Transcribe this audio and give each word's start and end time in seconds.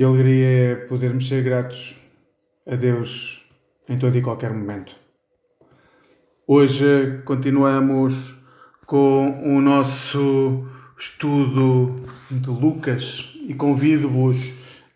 Que 0.00 0.04
alegria 0.04 0.46
é 0.46 0.74
podermos 0.76 1.28
ser 1.28 1.44
gratos 1.44 1.94
a 2.66 2.74
Deus 2.74 3.44
em 3.86 3.98
todo 3.98 4.16
e 4.16 4.22
qualquer 4.22 4.50
momento. 4.50 4.96
Hoje 6.46 7.20
continuamos 7.26 8.34
com 8.86 9.42
o 9.44 9.60
nosso 9.60 10.66
estudo 10.98 11.96
de 12.30 12.48
Lucas 12.48 13.34
e 13.46 13.52
convido-vos 13.52 14.38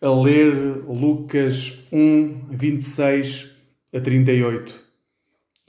a 0.00 0.08
ler 0.08 0.54
Lucas 0.86 1.84
1, 1.92 2.46
26 2.48 3.50
a 3.94 4.00
38. 4.00 4.74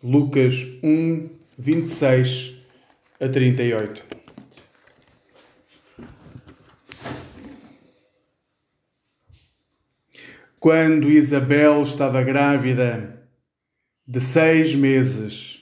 Lucas 0.02 0.66
1, 0.81 1.30
26 1.59 2.56
a 3.20 3.28
38. 3.28 4.15
Quando 10.66 11.12
Isabel 11.12 11.84
estava 11.84 12.24
grávida 12.24 13.22
de 14.08 14.20
seis 14.20 14.74
meses, 14.74 15.60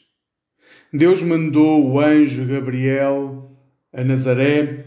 Deus 0.94 1.22
mandou 1.22 1.86
o 1.86 2.00
anjo 2.00 2.48
Gabriel 2.48 3.52
a 3.92 4.02
Nazaré, 4.02 4.86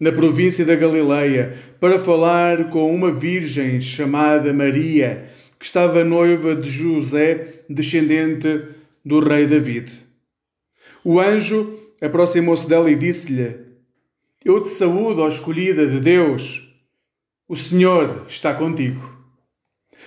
na 0.00 0.10
província 0.10 0.66
da 0.66 0.74
Galileia, 0.74 1.56
para 1.78 1.96
falar 1.96 2.70
com 2.70 2.92
uma 2.92 3.12
virgem 3.12 3.80
chamada 3.80 4.52
Maria, 4.52 5.28
que 5.60 5.64
estava 5.64 6.02
noiva 6.02 6.56
de 6.56 6.68
José, 6.68 7.62
descendente 7.70 8.64
do 9.04 9.20
rei 9.20 9.46
David. 9.46 9.92
O 11.04 11.20
anjo 11.20 11.78
aproximou-se 12.02 12.68
dela 12.68 12.90
e 12.90 12.96
disse-lhe: 12.96 13.60
Eu 14.44 14.60
te 14.60 14.70
saúdo, 14.70 15.22
ó 15.22 15.28
escolhida 15.28 15.86
de 15.86 16.00
Deus. 16.00 16.66
O 17.46 17.54
Senhor 17.54 18.24
está 18.26 18.52
contigo. 18.54 19.19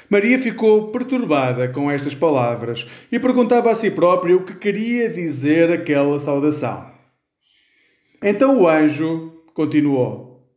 Maria 0.10 0.38
ficou 0.40 0.92
perturbada 0.92 1.68
com 1.70 1.90
estas 1.90 2.14
palavras 2.14 2.88
e 3.12 3.20
perguntava 3.20 3.72
a 3.72 3.76
si 3.76 3.92
própria 3.92 4.36
o 4.36 4.44
que 4.44 4.56
queria 4.56 5.10
dizer 5.10 5.72
aquela 5.72 6.20
saudação. 6.20 6.92
Então 8.22 8.62
o 8.62 8.68
anjo 8.68 9.44
continuou: 9.54 10.48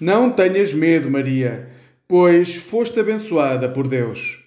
Não 0.00 0.30
tenhas 0.30 0.72
medo, 0.72 1.10
Maria, 1.10 1.70
pois 2.06 2.54
foste 2.54 3.00
abençoada 3.00 3.68
por 3.68 3.88
Deus. 3.88 4.38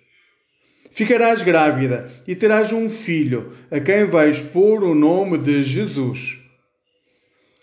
Ficarás 0.91 1.41
grávida 1.41 2.07
e 2.27 2.35
terás 2.35 2.71
um 2.71 2.89
filho, 2.89 3.51
a 3.71 3.79
quem 3.79 4.05
vais 4.05 4.39
pôr 4.39 4.83
o 4.83 4.93
nome 4.93 5.39
de 5.39 5.63
Jesus. 5.63 6.37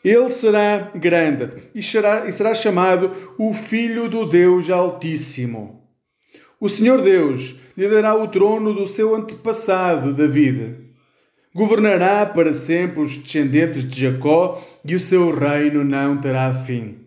Ele 0.03 0.31
será 0.31 0.91
grande 0.95 1.51
e 1.75 1.83
será, 1.83 2.27
e 2.27 2.33
será 2.33 2.55
chamado 2.55 3.13
o 3.39 3.53
Filho 3.53 4.09
do 4.09 4.27
Deus 4.27 4.69
Altíssimo. 4.71 5.80
O 6.63 6.69
Senhor 6.69 7.01
Deus 7.01 7.55
lhe 7.75 7.89
dará 7.89 8.15
o 8.15 8.29
trono 8.29 8.75
do 8.75 8.87
seu 8.87 9.15
antepassado 9.15 10.13
David. 10.13 10.77
Governará 11.55 12.27
para 12.27 12.55
sempre 12.55 13.01
os 13.01 13.17
descendentes 13.17 13.83
de 13.83 13.99
Jacó 13.99 14.63
e 14.85 14.95
o 14.95 15.01
seu 15.01 15.35
reino 15.35 15.83
não 15.83 16.21
terá 16.21 16.53
fim. 16.53 16.99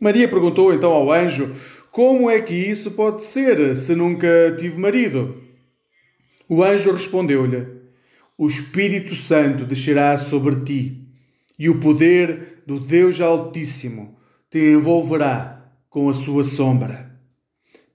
Maria 0.00 0.26
perguntou 0.26 0.72
então 0.72 0.92
ao 0.92 1.12
anjo: 1.12 1.54
Como 1.92 2.30
é 2.30 2.40
que 2.40 2.54
isso 2.54 2.92
pode 2.92 3.22
ser 3.22 3.76
se 3.76 3.94
nunca 3.94 4.56
tive 4.58 4.80
marido? 4.80 5.42
O 6.48 6.64
anjo 6.64 6.90
respondeu-lhe: 6.90 7.66
O 8.38 8.46
Espírito 8.46 9.14
Santo 9.14 9.66
descerá 9.66 10.16
sobre 10.16 10.64
ti, 10.64 11.06
e 11.58 11.68
o 11.68 11.80
poder 11.80 12.62
do 12.66 12.80
Deus 12.80 13.20
Altíssimo 13.20 14.16
te 14.50 14.58
envolverá 14.58 15.70
com 15.90 16.08
a 16.08 16.14
sua 16.14 16.44
sombra. 16.44 17.07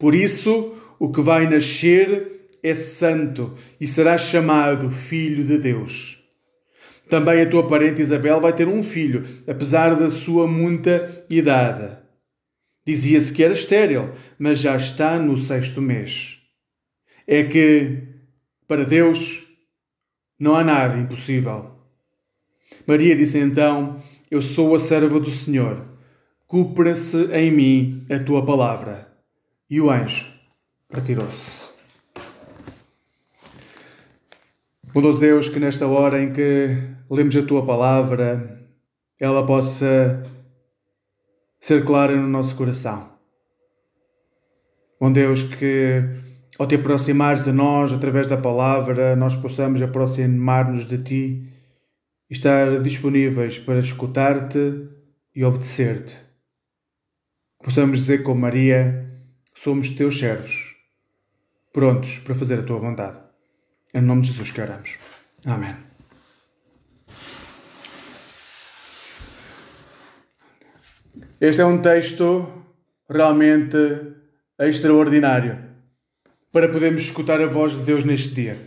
Por 0.04 0.14
isso, 0.14 0.76
o 1.00 1.14
que 1.14 1.22
vai 1.22 1.50
nascer 1.50 2.50
é 2.62 2.76
santo 2.76 3.56
e 3.80 3.88
será 3.88 4.18
chamado 4.18 4.90
Filho 4.90 5.46
de 5.46 5.58
Deus. 5.58 6.22
Também 7.10 7.40
a 7.40 7.50
tua 7.50 7.66
parente 7.66 8.02
Isabel 8.02 8.42
vai 8.42 8.52
ter 8.52 8.68
um 8.68 8.84
filho, 8.84 9.24
apesar 9.48 9.96
da 9.96 10.12
sua 10.12 10.46
muita 10.46 11.26
idade. 11.30 11.98
Dizia-se 12.86 13.32
que 13.32 13.46
era 13.46 13.54
estéril, 13.54 14.12
mas 14.38 14.60
já 14.60 14.76
está 14.76 15.18
no 15.18 15.38
sexto 15.38 15.82
mês. 15.82 16.38
É 17.26 17.46
que, 17.46 18.04
para 18.68 18.84
Deus, 18.84 19.42
não 20.38 20.54
há 20.54 20.66
nada 20.66 21.00
impossível. 21.00 21.78
Maria 22.86 23.16
disse 23.16 23.38
então: 23.38 24.04
Eu 24.30 24.42
sou 24.42 24.76
a 24.76 24.80
serva 24.80 25.18
do 25.18 25.32
Senhor. 25.32 25.82
Cumpra-se 26.46 27.24
em 27.32 27.50
mim 27.50 28.06
a 28.10 28.20
tua 28.20 28.44
palavra. 28.44 29.13
E 29.74 29.82
o 29.82 29.90
anjo 29.90 30.24
retirou-se. 30.92 31.72
Bondoso 34.94 35.20
Deus, 35.20 35.50
que 35.50 35.60
nesta 35.60 35.88
hora 35.88 36.22
em 36.22 36.32
que 36.32 36.78
lemos 37.10 37.36
a 37.36 37.42
tua 37.42 37.66
palavra, 37.66 38.68
ela 39.20 39.44
possa 39.44 40.22
ser 41.60 41.84
clara 41.84 42.16
no 42.16 42.28
nosso 42.28 42.56
coração. 42.56 43.14
Bom 45.02 45.12
Deus, 45.12 45.42
que 45.42 46.04
ao 46.60 46.68
te 46.68 46.76
aproximares 46.76 47.44
de 47.44 47.52
nós 47.52 47.92
através 47.92 48.28
da 48.28 48.38
palavra, 48.38 49.16
nós 49.16 49.36
possamos 49.36 49.82
aproximar-nos 49.82 50.86
de 50.86 51.00
ti 51.00 51.48
e 52.30 52.34
estar 52.34 52.80
disponíveis 52.80 53.58
para 53.58 53.80
escutar-te 53.80 54.88
e 55.36 55.44
obedecer-te. 55.44 56.16
Possamos 57.64 57.98
dizer 57.98 58.22
com 58.22 58.36
Maria 58.36 59.13
somos 59.56 59.90
teus 59.92 60.20
servos, 60.20 60.76
prontos 61.72 62.20
para 62.20 62.36
fazer 62.36 62.60
a 62.60 62.64
tua 62.64 62.80
vontade. 62.80 63.18
Em 63.94 64.02
nome 64.02 64.22
de 64.22 64.30
Jesus 64.30 64.52
que 64.52 64.62
oramos. 64.62 64.98
Amém. 65.46 65.76
Este 71.40 71.62
é 71.62 71.66
um 71.66 71.82
texto 71.82 72.48
realmente 73.10 73.78
extraordinário 74.60 75.60
para 76.52 76.70
podermos 76.70 77.02
escutar 77.02 77.42
a 77.42 77.48
voz 77.48 77.74
de 77.74 77.80
Deus 77.80 78.04
neste 78.04 78.30
dia. 78.30 78.58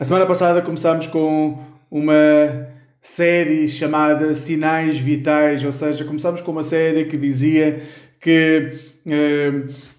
A 0.00 0.04
semana 0.04 0.26
passada 0.26 0.62
começámos 0.62 1.06
com 1.06 1.62
uma 1.90 2.68
série 3.02 3.68
chamada 3.68 4.34
Sinais 4.34 4.98
Vitais, 4.98 5.62
ou 5.64 5.72
seja, 5.72 6.04
começámos 6.04 6.40
com 6.40 6.52
uma 6.52 6.62
série 6.62 7.04
que 7.06 7.16
dizia 7.16 7.82
que 8.20 8.72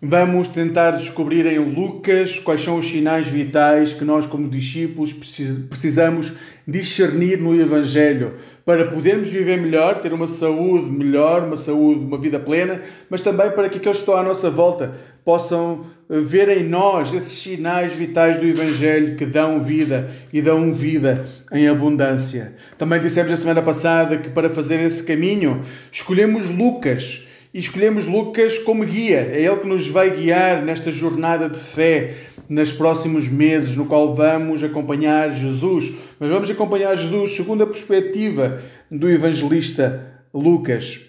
vamos 0.01 0.47
tentar 0.47 0.91
descobrir 0.91 1.45
em 1.45 1.59
Lucas 1.59 2.39
quais 2.39 2.61
são 2.61 2.77
os 2.77 2.87
sinais 2.87 3.25
vitais 3.25 3.93
que 3.93 4.05
nós, 4.05 4.25
como 4.25 4.47
discípulos, 4.47 5.13
precisamos 5.13 6.33
discernir 6.67 7.39
no 7.39 7.59
Evangelho 7.59 8.33
para 8.63 8.85
podermos 8.85 9.29
viver 9.29 9.59
melhor, 9.59 9.99
ter 9.99 10.13
uma 10.13 10.27
saúde 10.27 10.91
melhor, 10.91 11.43
uma 11.43 11.57
saúde, 11.57 12.05
uma 12.05 12.17
vida 12.17 12.39
plena, 12.39 12.81
mas 13.09 13.21
também 13.21 13.49
para 13.49 13.67
que 13.67 13.77
aqueles 13.77 13.97
que 13.97 14.03
estão 14.03 14.15
à 14.15 14.21
nossa 14.21 14.49
volta 14.49 14.93
possam 15.25 15.85
eh, 16.09 16.19
ver 16.19 16.49
em 16.49 16.63
nós 16.63 17.11
esses 17.11 17.33
sinais 17.33 17.93
vitais 17.93 18.37
do 18.37 18.45
Evangelho 18.45 19.15
que 19.15 19.25
dão 19.25 19.59
vida 19.59 20.11
e 20.31 20.41
dão 20.41 20.71
vida 20.71 21.25
em 21.51 21.67
abundância. 21.67 22.53
Também 22.77 23.01
dissemos 23.01 23.31
na 23.31 23.37
semana 23.37 23.61
passada 23.63 24.17
que 24.17 24.29
para 24.29 24.49
fazer 24.49 24.79
esse 24.81 25.03
caminho 25.03 25.61
escolhemos 25.91 26.51
Lucas 26.51 27.27
e 27.53 27.59
escolhemos 27.59 28.05
Lucas 28.05 28.57
como 28.59 28.85
guia. 28.85 29.29
É 29.31 29.41
ele 29.41 29.57
que 29.57 29.67
nos 29.67 29.87
vai 29.87 30.11
guiar 30.11 30.63
nesta 30.63 30.91
jornada 30.91 31.49
de 31.49 31.59
fé 31.59 32.15
nos 32.47 32.71
próximos 32.71 33.27
meses, 33.27 33.75
no 33.75 33.85
qual 33.85 34.15
vamos 34.15 34.63
acompanhar 34.63 35.33
Jesus. 35.33 35.93
Mas 36.19 36.29
vamos 36.29 36.49
acompanhar 36.49 36.95
Jesus 36.95 37.35
segundo 37.35 37.63
a 37.63 37.67
perspectiva 37.67 38.61
do 38.89 39.09
evangelista 39.09 40.23
Lucas. 40.33 41.01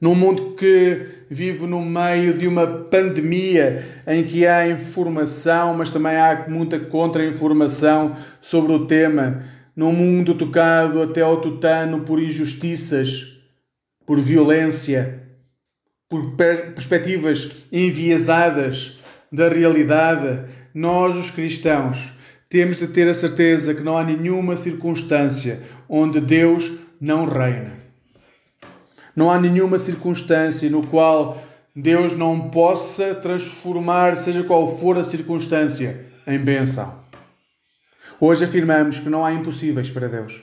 Num 0.00 0.14
mundo 0.14 0.54
que 0.54 1.06
vive 1.30 1.66
no 1.66 1.82
meio 1.82 2.36
de 2.36 2.46
uma 2.46 2.66
pandemia 2.66 4.02
em 4.06 4.22
que 4.24 4.46
há 4.46 4.68
informação, 4.68 5.74
mas 5.74 5.90
também 5.90 6.16
há 6.16 6.46
muita 6.48 6.78
contra-informação 6.78 8.14
sobre 8.40 8.72
o 8.72 8.86
tema. 8.86 9.42
Num 9.74 9.92
mundo 9.92 10.34
tocado 10.34 11.02
até 11.02 11.22
ao 11.22 11.40
tutano 11.40 12.00
por 12.00 12.20
injustiças, 12.20 13.33
por 14.06 14.20
violência, 14.20 15.22
por 16.08 16.36
perspectivas 16.36 17.50
enviesadas 17.72 18.98
da 19.30 19.48
realidade, 19.48 20.44
nós, 20.72 21.16
os 21.16 21.30
cristãos, 21.30 22.12
temos 22.48 22.76
de 22.76 22.86
ter 22.86 23.08
a 23.08 23.14
certeza 23.14 23.74
que 23.74 23.82
não 23.82 23.96
há 23.96 24.04
nenhuma 24.04 24.54
circunstância 24.54 25.62
onde 25.88 26.20
Deus 26.20 26.72
não 27.00 27.24
reina. 27.24 27.72
Não 29.16 29.30
há 29.30 29.40
nenhuma 29.40 29.78
circunstância 29.78 30.68
no 30.68 30.86
qual 30.86 31.42
Deus 31.74 32.16
não 32.16 32.50
possa 32.50 33.14
transformar, 33.14 34.16
seja 34.16 34.44
qual 34.44 34.68
for 34.68 34.96
a 34.96 35.04
circunstância, 35.04 36.06
em 36.26 36.38
bênção. 36.38 37.02
Hoje 38.20 38.44
afirmamos 38.44 38.98
que 38.98 39.08
não 39.08 39.24
há 39.24 39.32
impossíveis 39.32 39.90
para 39.90 40.08
Deus. 40.08 40.42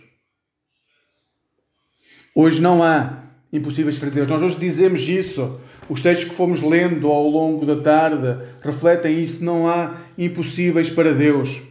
Hoje 2.36 2.62
não 2.62 2.84
há 2.84 3.21
impossíveis 3.52 3.98
para 3.98 4.10
Deus. 4.10 4.28
Nós 4.28 4.42
hoje 4.42 4.58
dizemos 4.58 5.08
isso. 5.08 5.60
Os 5.90 6.02
textos 6.02 6.30
que 6.30 6.36
fomos 6.36 6.62
lendo 6.62 7.08
ao 7.08 7.28
longo 7.28 7.66
da 7.66 7.76
tarde 7.76 8.38
refletem 8.62 9.20
isso. 9.22 9.44
Não 9.44 9.68
há 9.68 9.96
impossíveis 10.18 10.90
para 10.90 11.14
Deus. 11.14 11.62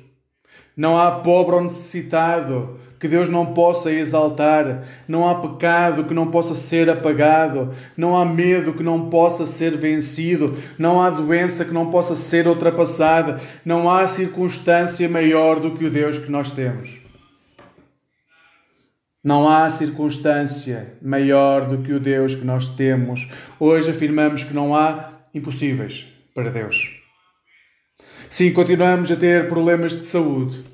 Não 0.76 0.98
há 0.98 1.10
pobre 1.10 1.56
ou 1.56 1.64
necessitado 1.64 2.78
que 2.98 3.08
Deus 3.08 3.30
não 3.30 3.46
possa 3.46 3.90
exaltar. 3.90 4.84
Não 5.08 5.28
há 5.28 5.34
pecado 5.36 6.04
que 6.04 6.12
não 6.12 6.26
possa 6.26 6.54
ser 6.54 6.90
apagado. 6.90 7.70
Não 7.96 8.16
há 8.16 8.26
medo 8.26 8.74
que 8.74 8.82
não 8.82 9.08
possa 9.08 9.46
ser 9.46 9.76
vencido. 9.76 10.54
Não 10.78 11.00
há 11.00 11.08
doença 11.08 11.64
que 11.64 11.72
não 11.72 11.90
possa 11.90 12.14
ser 12.14 12.46
ultrapassada. 12.46 13.40
Não 13.64 13.90
há 13.90 14.06
circunstância 14.06 15.08
maior 15.08 15.58
do 15.58 15.72
que 15.72 15.86
o 15.86 15.90
Deus 15.90 16.18
que 16.18 16.30
nós 16.30 16.50
temos. 16.50 16.99
Não 19.22 19.46
há 19.46 19.68
circunstância 19.68 20.94
maior 21.02 21.68
do 21.68 21.82
que 21.82 21.92
o 21.92 22.00
Deus 22.00 22.34
que 22.34 22.44
nós 22.44 22.70
temos. 22.70 23.28
Hoje 23.58 23.90
afirmamos 23.90 24.44
que 24.44 24.54
não 24.54 24.74
há 24.74 25.12
impossíveis 25.34 26.06
para 26.34 26.50
Deus. 26.50 26.98
Sim, 28.30 28.50
continuamos 28.52 29.10
a 29.10 29.16
ter 29.16 29.46
problemas 29.46 29.94
de 29.94 30.04
saúde, 30.04 30.64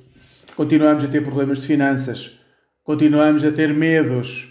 continuamos 0.54 1.02
a 1.02 1.08
ter 1.08 1.22
problemas 1.22 1.60
de 1.60 1.66
finanças, 1.66 2.38
continuamos 2.84 3.43
a 3.43 3.50
ter 3.50 3.75
medos, 3.75 4.46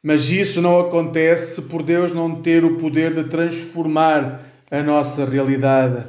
mas 0.00 0.30
isso 0.30 0.62
não 0.62 0.78
acontece 0.78 1.62
por 1.62 1.82
Deus 1.82 2.12
não 2.12 2.40
ter 2.40 2.64
o 2.64 2.76
poder 2.76 3.14
de 3.14 3.24
transformar 3.24 4.42
a 4.70 4.80
nossa 4.80 5.24
realidade, 5.24 6.06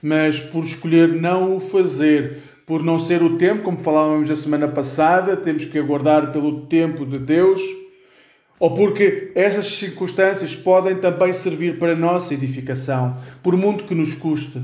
mas 0.00 0.38
por 0.38 0.62
escolher 0.62 1.08
não 1.08 1.56
o 1.56 1.60
fazer 1.60 2.38
por 2.66 2.82
não 2.82 2.98
ser 2.98 3.22
o 3.22 3.36
tempo, 3.36 3.62
como 3.62 3.80
falávamos 3.80 4.30
a 4.30 4.36
semana 4.36 4.68
passada, 4.68 5.36
temos 5.36 5.64
que 5.64 5.78
aguardar 5.78 6.32
pelo 6.32 6.66
tempo 6.66 7.04
de 7.04 7.18
Deus, 7.18 7.60
ou 8.58 8.74
porque 8.74 9.32
essas 9.34 9.66
circunstâncias 9.66 10.54
podem 10.54 10.96
também 10.96 11.32
servir 11.32 11.78
para 11.78 11.92
a 11.92 11.96
nossa 11.96 12.32
edificação, 12.32 13.16
por 13.42 13.56
muito 13.56 13.84
que 13.84 13.94
nos 13.94 14.14
custe. 14.14 14.62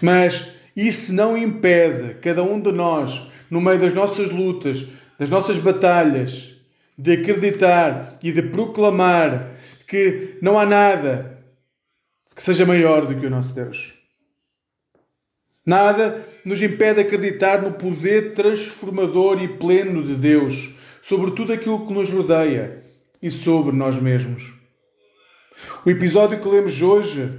Mas 0.00 0.46
isso 0.76 1.12
não 1.12 1.36
impede 1.36 2.14
cada 2.20 2.42
um 2.42 2.60
de 2.60 2.70
nós, 2.70 3.22
no 3.50 3.60
meio 3.60 3.80
das 3.80 3.94
nossas 3.94 4.30
lutas, 4.30 4.86
das 5.18 5.28
nossas 5.28 5.58
batalhas, 5.58 6.54
de 6.96 7.12
acreditar 7.12 8.18
e 8.22 8.32
de 8.32 8.42
proclamar 8.42 9.54
que 9.86 10.38
não 10.40 10.58
há 10.58 10.64
nada 10.64 11.42
que 12.34 12.42
seja 12.42 12.66
maior 12.66 13.06
do 13.06 13.18
que 13.18 13.26
o 13.26 13.30
nosso 13.30 13.54
Deus. 13.54 13.95
Nada 15.66 16.24
nos 16.44 16.62
impede 16.62 16.94
de 16.94 17.00
acreditar 17.00 17.60
no 17.60 17.72
poder 17.72 18.34
transformador 18.34 19.42
e 19.42 19.48
pleno 19.48 20.00
de 20.00 20.14
Deus 20.14 20.70
sobre 21.02 21.32
tudo 21.32 21.52
aquilo 21.52 21.84
que 21.84 21.92
nos 21.92 22.08
rodeia 22.08 22.84
e 23.20 23.32
sobre 23.32 23.74
nós 23.74 23.98
mesmos. 23.98 24.54
O 25.84 25.90
episódio 25.90 26.38
que 26.38 26.48
lemos 26.48 26.80
hoje 26.80 27.30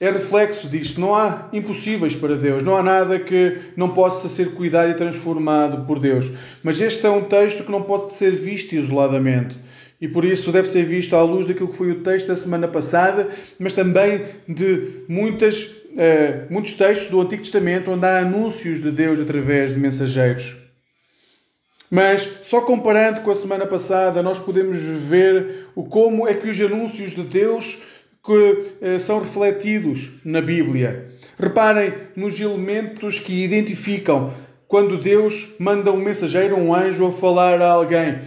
é 0.00 0.10
reflexo 0.10 0.68
disto. 0.68 0.98
Não 0.98 1.14
há 1.14 1.50
impossíveis 1.52 2.16
para 2.16 2.34
Deus, 2.34 2.62
não 2.62 2.76
há 2.76 2.82
nada 2.82 3.18
que 3.18 3.58
não 3.76 3.90
possa 3.90 4.30
ser 4.30 4.52
cuidado 4.52 4.90
e 4.90 4.94
transformado 4.94 5.84
por 5.84 5.98
Deus. 5.98 6.30
Mas 6.62 6.80
este 6.80 7.04
é 7.04 7.10
um 7.10 7.24
texto 7.24 7.64
que 7.64 7.70
não 7.70 7.82
pode 7.82 8.16
ser 8.16 8.30
visto 8.30 8.74
isoladamente. 8.74 9.58
E 10.00 10.08
por 10.08 10.24
isso 10.24 10.50
deve 10.50 10.66
ser 10.66 10.84
visto 10.84 11.14
à 11.14 11.22
luz 11.22 11.46
daquilo 11.46 11.68
que 11.68 11.76
foi 11.76 11.90
o 11.90 12.02
texto 12.02 12.28
da 12.28 12.36
semana 12.36 12.66
passada, 12.66 13.28
mas 13.58 13.74
também 13.74 14.24
de 14.48 15.04
muitas 15.06 15.79
uh, 15.92 16.52
muitos 16.52 16.74
textos 16.74 17.08
do 17.08 17.20
Antigo 17.20 17.42
Testamento 17.42 17.90
onde 17.90 18.06
há 18.06 18.18
anúncios 18.18 18.82
de 18.82 18.90
Deus 18.90 19.20
através 19.20 19.72
de 19.72 19.78
mensageiros. 19.78 20.56
Mas 21.90 22.28
só 22.42 22.60
comparando 22.60 23.20
com 23.22 23.30
a 23.30 23.34
semana 23.34 23.66
passada, 23.66 24.22
nós 24.22 24.38
podemos 24.38 24.78
ver 24.78 25.66
o 25.74 25.84
como 25.84 26.26
é 26.26 26.34
que 26.34 26.48
os 26.48 26.60
anúncios 26.60 27.12
de 27.12 27.22
Deus 27.22 27.78
que, 28.24 28.32
uh, 28.32 29.00
são 29.00 29.18
refletidos 29.18 30.12
na 30.24 30.40
Bíblia. 30.40 31.10
Reparem 31.38 31.92
nos 32.14 32.40
elementos 32.40 33.18
que 33.18 33.42
identificam 33.44 34.32
quando 34.68 34.96
Deus 34.96 35.54
manda 35.58 35.90
um 35.90 35.96
mensageiro, 35.96 36.56
um 36.56 36.72
anjo, 36.72 37.04
a 37.04 37.10
falar 37.10 37.60
a 37.60 37.72
alguém. 37.72 38.20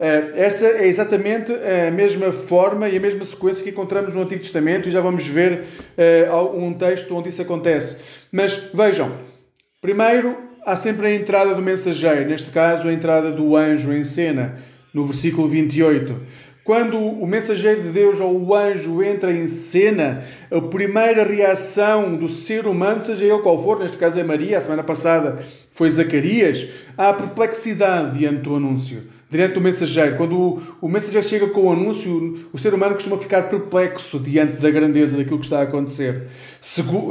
Eh, 0.00 0.32
essa 0.36 0.66
é 0.66 0.86
exatamente 0.86 1.52
a 1.52 1.90
mesma 1.90 2.32
forma 2.32 2.88
e 2.88 2.96
a 2.96 3.00
mesma 3.00 3.22
sequência 3.22 3.62
que 3.62 3.68
encontramos 3.68 4.14
no 4.14 4.22
Antigo 4.22 4.40
Testamento 4.40 4.88
e 4.88 4.90
já 4.90 5.02
vamos 5.02 5.26
ver 5.26 5.64
eh, 5.98 6.26
um 6.54 6.72
texto 6.72 7.14
onde 7.14 7.28
isso 7.28 7.42
acontece. 7.42 7.98
Mas 8.32 8.70
vejam, 8.72 9.12
primeiro 9.78 10.34
há 10.64 10.74
sempre 10.74 11.06
a 11.06 11.14
entrada 11.14 11.54
do 11.54 11.60
mensageiro, 11.60 12.30
neste 12.30 12.50
caso 12.50 12.88
a 12.88 12.92
entrada 12.92 13.30
do 13.30 13.54
anjo 13.54 13.92
em 13.92 14.02
cena, 14.02 14.58
no 14.94 15.04
versículo 15.04 15.46
28. 15.46 16.18
Quando 16.64 16.96
o 16.98 17.26
mensageiro 17.26 17.82
de 17.82 17.90
Deus 17.90 18.20
ou 18.20 18.40
o 18.40 18.54
anjo 18.54 19.02
entra 19.02 19.30
em 19.30 19.48
cena, 19.48 20.24
a 20.50 20.60
primeira 20.62 21.24
reação 21.24 22.16
do 22.16 22.28
ser 22.28 22.66
humano, 22.66 23.02
seja 23.02 23.24
ele 23.24 23.38
qual 23.40 23.62
for, 23.62 23.78
neste 23.78 23.98
caso 23.98 24.18
é 24.18 24.24
Maria, 24.24 24.58
a 24.58 24.60
semana 24.62 24.82
passada 24.82 25.42
foi 25.70 25.90
Zacarias, 25.90 26.66
há 26.96 27.12
perplexidade 27.12 28.18
diante 28.18 28.42
do 28.42 28.56
anúncio 28.56 29.19
diante 29.30 29.54
do 29.54 29.60
mensageiro. 29.60 30.16
Quando 30.16 30.36
o, 30.36 30.62
o 30.82 30.88
mensageiro 30.88 31.26
chega 31.26 31.46
com 31.48 31.66
o 31.66 31.72
anúncio, 31.72 32.48
o 32.52 32.58
ser 32.58 32.74
humano 32.74 32.94
costuma 32.94 33.16
ficar 33.16 33.42
perplexo 33.44 34.18
diante 34.18 34.56
da 34.56 34.70
grandeza 34.70 35.16
daquilo 35.16 35.38
que 35.38 35.46
está 35.46 35.60
a 35.60 35.62
acontecer. 35.62 36.26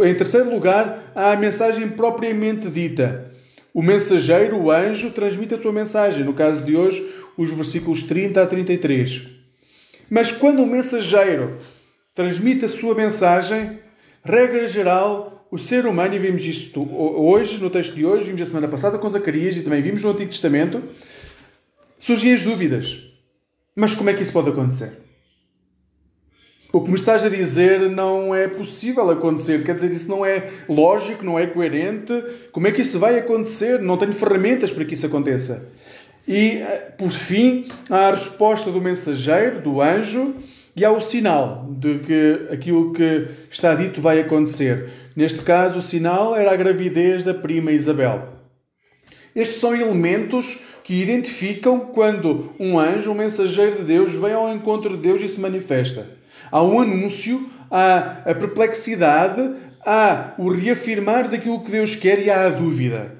Em 0.05 0.13
terceiro 0.13 0.51
lugar, 0.51 1.11
há 1.15 1.31
a 1.31 1.37
mensagem 1.37 1.87
propriamente 1.87 2.69
dita. 2.69 3.31
O 3.73 3.81
mensageiro, 3.81 4.57
o 4.57 4.69
anjo, 4.69 5.11
transmite 5.11 5.53
a 5.53 5.61
sua 5.61 5.71
mensagem. 5.71 6.25
No 6.25 6.33
caso 6.33 6.61
de 6.63 6.75
hoje, 6.75 7.07
os 7.37 7.49
versículos 7.51 8.03
30 8.03 8.43
a 8.43 8.45
33. 8.45 9.27
Mas 10.09 10.31
quando 10.31 10.61
o 10.61 10.67
mensageiro 10.67 11.57
transmite 12.13 12.65
a 12.65 12.67
sua 12.67 12.93
mensagem, 12.93 13.79
regra 14.23 14.67
geral, 14.67 15.47
o 15.51 15.57
ser 15.57 15.85
humano, 15.85 16.13
e 16.13 16.19
vimos 16.19 16.43
isto 16.45 16.81
hoje, 16.93 17.61
no 17.61 17.69
texto 17.69 17.95
de 17.95 18.05
hoje, 18.05 18.25
vimos 18.25 18.41
a 18.41 18.45
semana 18.45 18.67
passada 18.67 18.97
com 18.97 19.07
Zacarias 19.07 19.55
e 19.55 19.61
também 19.61 19.81
vimos 19.81 20.03
no 20.03 20.11
Antigo 20.11 20.29
Testamento, 20.29 20.83
surgem 21.99 22.33
as 22.33 22.41
dúvidas. 22.41 22.97
Mas 23.75 23.93
como 23.93 24.09
é 24.09 24.13
que 24.13 24.23
isso 24.23 24.33
pode 24.33 24.49
acontecer? 24.49 24.93
O 26.71 26.81
que 26.81 26.89
me 26.89 26.95
estás 26.95 27.23
a 27.23 27.29
dizer 27.29 27.89
não 27.89 28.33
é 28.33 28.47
possível 28.47 29.09
acontecer, 29.09 29.63
quer 29.63 29.73
dizer, 29.73 29.91
isso 29.91 30.07
não 30.07 30.23
é 30.23 30.49
lógico, 30.67 31.25
não 31.25 31.37
é 31.37 31.47
coerente. 31.47 32.13
Como 32.51 32.67
é 32.67 32.71
que 32.71 32.81
isso 32.81 32.99
vai 32.99 33.17
acontecer? 33.17 33.79
Não 33.79 33.97
tenho 33.97 34.13
ferramentas 34.13 34.71
para 34.71 34.85
que 34.85 34.93
isso 34.93 35.05
aconteça. 35.05 35.67
E, 36.27 36.57
eh, 36.57 36.93
por 36.95 37.09
fim, 37.09 37.67
há 37.89 38.09
a 38.09 38.11
resposta 38.11 38.71
do 38.71 38.79
mensageiro, 38.79 39.61
do 39.61 39.81
anjo, 39.81 40.35
e 40.75 40.85
há 40.85 40.91
o 40.91 41.01
sinal 41.01 41.67
de 41.71 41.99
que 41.99 42.47
aquilo 42.53 42.93
que 42.93 43.27
está 43.49 43.73
dito 43.73 43.99
vai 43.99 44.19
acontecer. 44.19 44.89
Neste 45.15 45.41
caso, 45.41 45.79
o 45.79 45.81
sinal 45.81 46.35
era 46.35 46.53
a 46.53 46.55
gravidez 46.55 47.23
da 47.23 47.33
prima 47.33 47.71
Isabel. 47.71 48.38
Estes 49.39 49.61
são 49.61 49.73
elementos 49.73 50.59
que 50.83 51.01
identificam 51.01 51.79
quando 51.79 52.53
um 52.59 52.77
anjo, 52.77 53.09
um 53.09 53.15
mensageiro 53.15 53.77
de 53.77 53.83
Deus, 53.85 54.13
vem 54.13 54.33
ao 54.33 54.53
encontro 54.53 54.97
de 54.97 55.01
Deus 55.01 55.21
e 55.21 55.29
se 55.29 55.39
manifesta. 55.39 56.09
Há 56.51 56.61
um 56.61 56.81
anúncio, 56.81 57.49
há 57.71 58.21
a 58.25 58.35
perplexidade, 58.35 59.55
há 59.85 60.33
o 60.37 60.51
reafirmar 60.51 61.29
daquilo 61.29 61.61
que 61.61 61.71
Deus 61.71 61.95
quer 61.95 62.19
e 62.19 62.29
há 62.29 62.47
a 62.47 62.49
dúvida. 62.49 63.15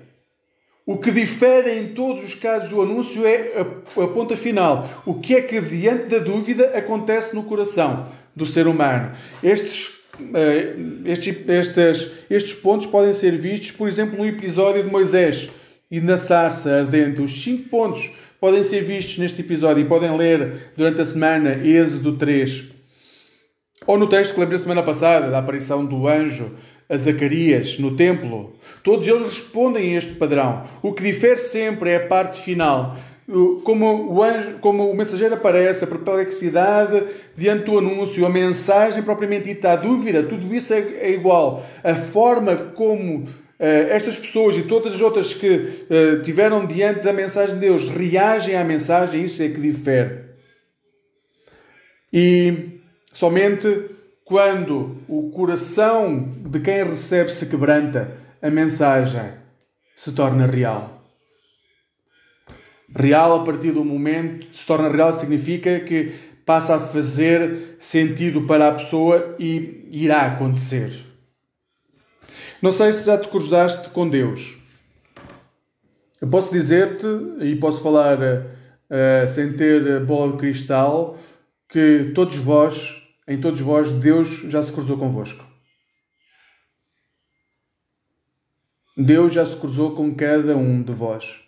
O 0.86 0.98
que 0.98 1.10
difere 1.10 1.80
em 1.80 1.94
todos 1.94 2.26
os 2.26 2.36
casos 2.36 2.68
do 2.68 2.82
anúncio 2.82 3.26
é 3.26 3.54
a, 3.58 4.08
ponta 4.08 4.36
final. 4.36 4.90
O 5.06 5.22
que 5.22 5.36
é 5.36 5.42
que, 5.42 5.62
diante 5.62 6.08
da 6.08 6.18
dúvida, 6.18 6.78
acontece 6.78 7.34
no 7.34 7.44
coração 7.44 8.08
do 8.36 8.46
ser 8.46 8.68
humano? 8.68 9.14
Estes 9.42 10.00
eh, 10.34 10.76
estes, 11.06 11.48
estes, 11.48 12.12
estes 12.30 12.54
pontos 12.56 12.88
podem 12.88 13.14
ser 13.14 13.38
vistos, 13.38 13.72
por 13.72 13.88
exemplo, 13.88 14.18
no 14.18 14.26
episódio 14.26 14.84
de 14.84 14.90
Moisés, 14.90 15.50
e 15.90 16.00
na 16.00 16.18
sarça 16.18 16.80
ardente. 16.80 17.22
Os 17.22 17.44
cinco 17.44 17.70
pontos 17.70 18.12
podem 18.40 18.64
ser 18.64 18.82
vistos 18.82 19.18
neste 19.18 19.42
episódio 19.42 19.82
e 19.82 19.88
podem 19.88 20.16
ler 20.16 20.72
durante 20.78 21.02
a 21.02 21.06
semana 21.06 21.52
Êxodo 21.54 22.18
3. 22.18 22.66
Ou 23.88 23.98
no 23.98 24.08
texto 24.08 24.34
que 24.34 24.40
lembrei 24.40 24.58
a 24.58 24.60
semana 24.60 24.84
passada, 24.84 25.30
da 25.30 25.40
aparição 25.40 25.86
do 25.86 26.08
anjo 26.08 26.56
a 26.90 26.98
Zacarias 26.98 27.78
no 27.78 27.96
templo. 27.96 28.56
Todos 28.84 29.08
eles 29.08 29.28
respondem 29.28 29.94
a 29.94 29.98
este 29.98 30.16
padrão. 30.16 30.64
O 30.82 30.94
que 30.94 31.04
difere 31.04 31.38
sempre 31.38 31.92
é 31.92 31.96
a 31.98 32.08
parte 32.08 32.42
final. 32.42 32.96
como 33.64 34.12
o, 34.12 34.24
anjo, 34.24 34.58
como 34.60 34.90
o 34.90 34.96
mensageiro 34.96 35.36
aparece, 35.36 35.84
a 35.84 35.88
perplexidade 35.88 37.06
diante 37.36 37.66
do 37.66 37.78
anúncio, 37.78 38.26
a 38.26 38.30
mensagem 38.30 39.04
propriamente 39.04 39.46
dita, 39.46 39.72
a 39.72 39.76
dúvida, 39.76 40.24
tudo 40.24 40.54
isso 40.54 40.74
é, 40.74 40.80
é 40.80 41.12
igual. 41.12 41.64
A 41.84 41.94
forma 41.94 42.56
como 42.56 43.26
estas 43.60 44.18
pessoas 44.18 44.58
e 44.58 44.64
todas 44.64 44.94
as 44.94 45.02
outras 45.02 45.34
que 45.34 45.50
uh, 45.50 46.22
tiveram 46.24 46.66
diante 46.66 47.02
da 47.02 47.12
mensagem 47.12 47.56
de 47.56 47.62
Deus 47.62 47.90
reagem 47.90 48.56
à 48.56 48.64
mensagem, 48.64 49.24
isso 49.24 49.44
é 49.44 49.50
que 49.50 49.60
difere. 49.60 50.30
E 52.12 52.80
somente 53.12 53.90
quando 54.24 54.98
o 55.08 55.30
coração 55.32 56.32
de 56.46 56.60
quem 56.60 56.84
recebe 56.84 57.32
se 57.32 57.48
quebranta, 57.48 58.16
a 58.42 58.50
mensagem 58.50 59.34
se 59.96 60.14
torna 60.14 60.46
real. 60.46 61.04
Real 62.96 63.42
a 63.42 63.44
partir 63.44 63.72
do 63.72 63.84
momento, 63.84 64.48
se 64.56 64.66
torna 64.66 64.88
real 64.88 65.14
significa 65.14 65.80
que 65.82 66.14
passa 66.46 66.76
a 66.76 66.80
fazer 66.80 67.76
sentido 67.80 68.44
para 68.44 68.70
a 68.70 68.72
pessoa 68.72 69.36
e 69.38 69.88
irá 69.92 70.22
acontecer. 70.22 71.09
Não 72.62 72.74
sei 72.74 72.92
se 72.92 73.06
já 73.06 73.18
te 73.18 73.30
cruzaste 73.30 73.90
com 73.90 74.08
Deus. 74.08 74.58
Eu 76.20 76.28
posso 76.28 76.52
dizer-te, 76.52 77.08
e 77.40 77.56
posso 77.56 77.82
falar 77.82 78.18
uh, 78.20 79.30
sem 79.30 79.54
ter 79.54 80.04
bola 80.06 80.34
de 80.34 80.40
cristal, 80.40 81.18
que 81.70 82.12
todos 82.14 82.36
vós, 82.36 83.02
em 83.26 83.40
todos 83.40 83.62
vós, 83.62 83.92
Deus 83.92 84.42
já 84.50 84.62
se 84.62 84.74
cruzou 84.74 84.98
convosco. 84.98 85.48
Deus 88.98 89.34
já 89.34 89.46
se 89.46 89.56
cruzou 89.56 89.92
com 89.92 90.14
cada 90.14 90.58
um 90.58 90.84
de 90.84 90.92
vós. 90.92 91.40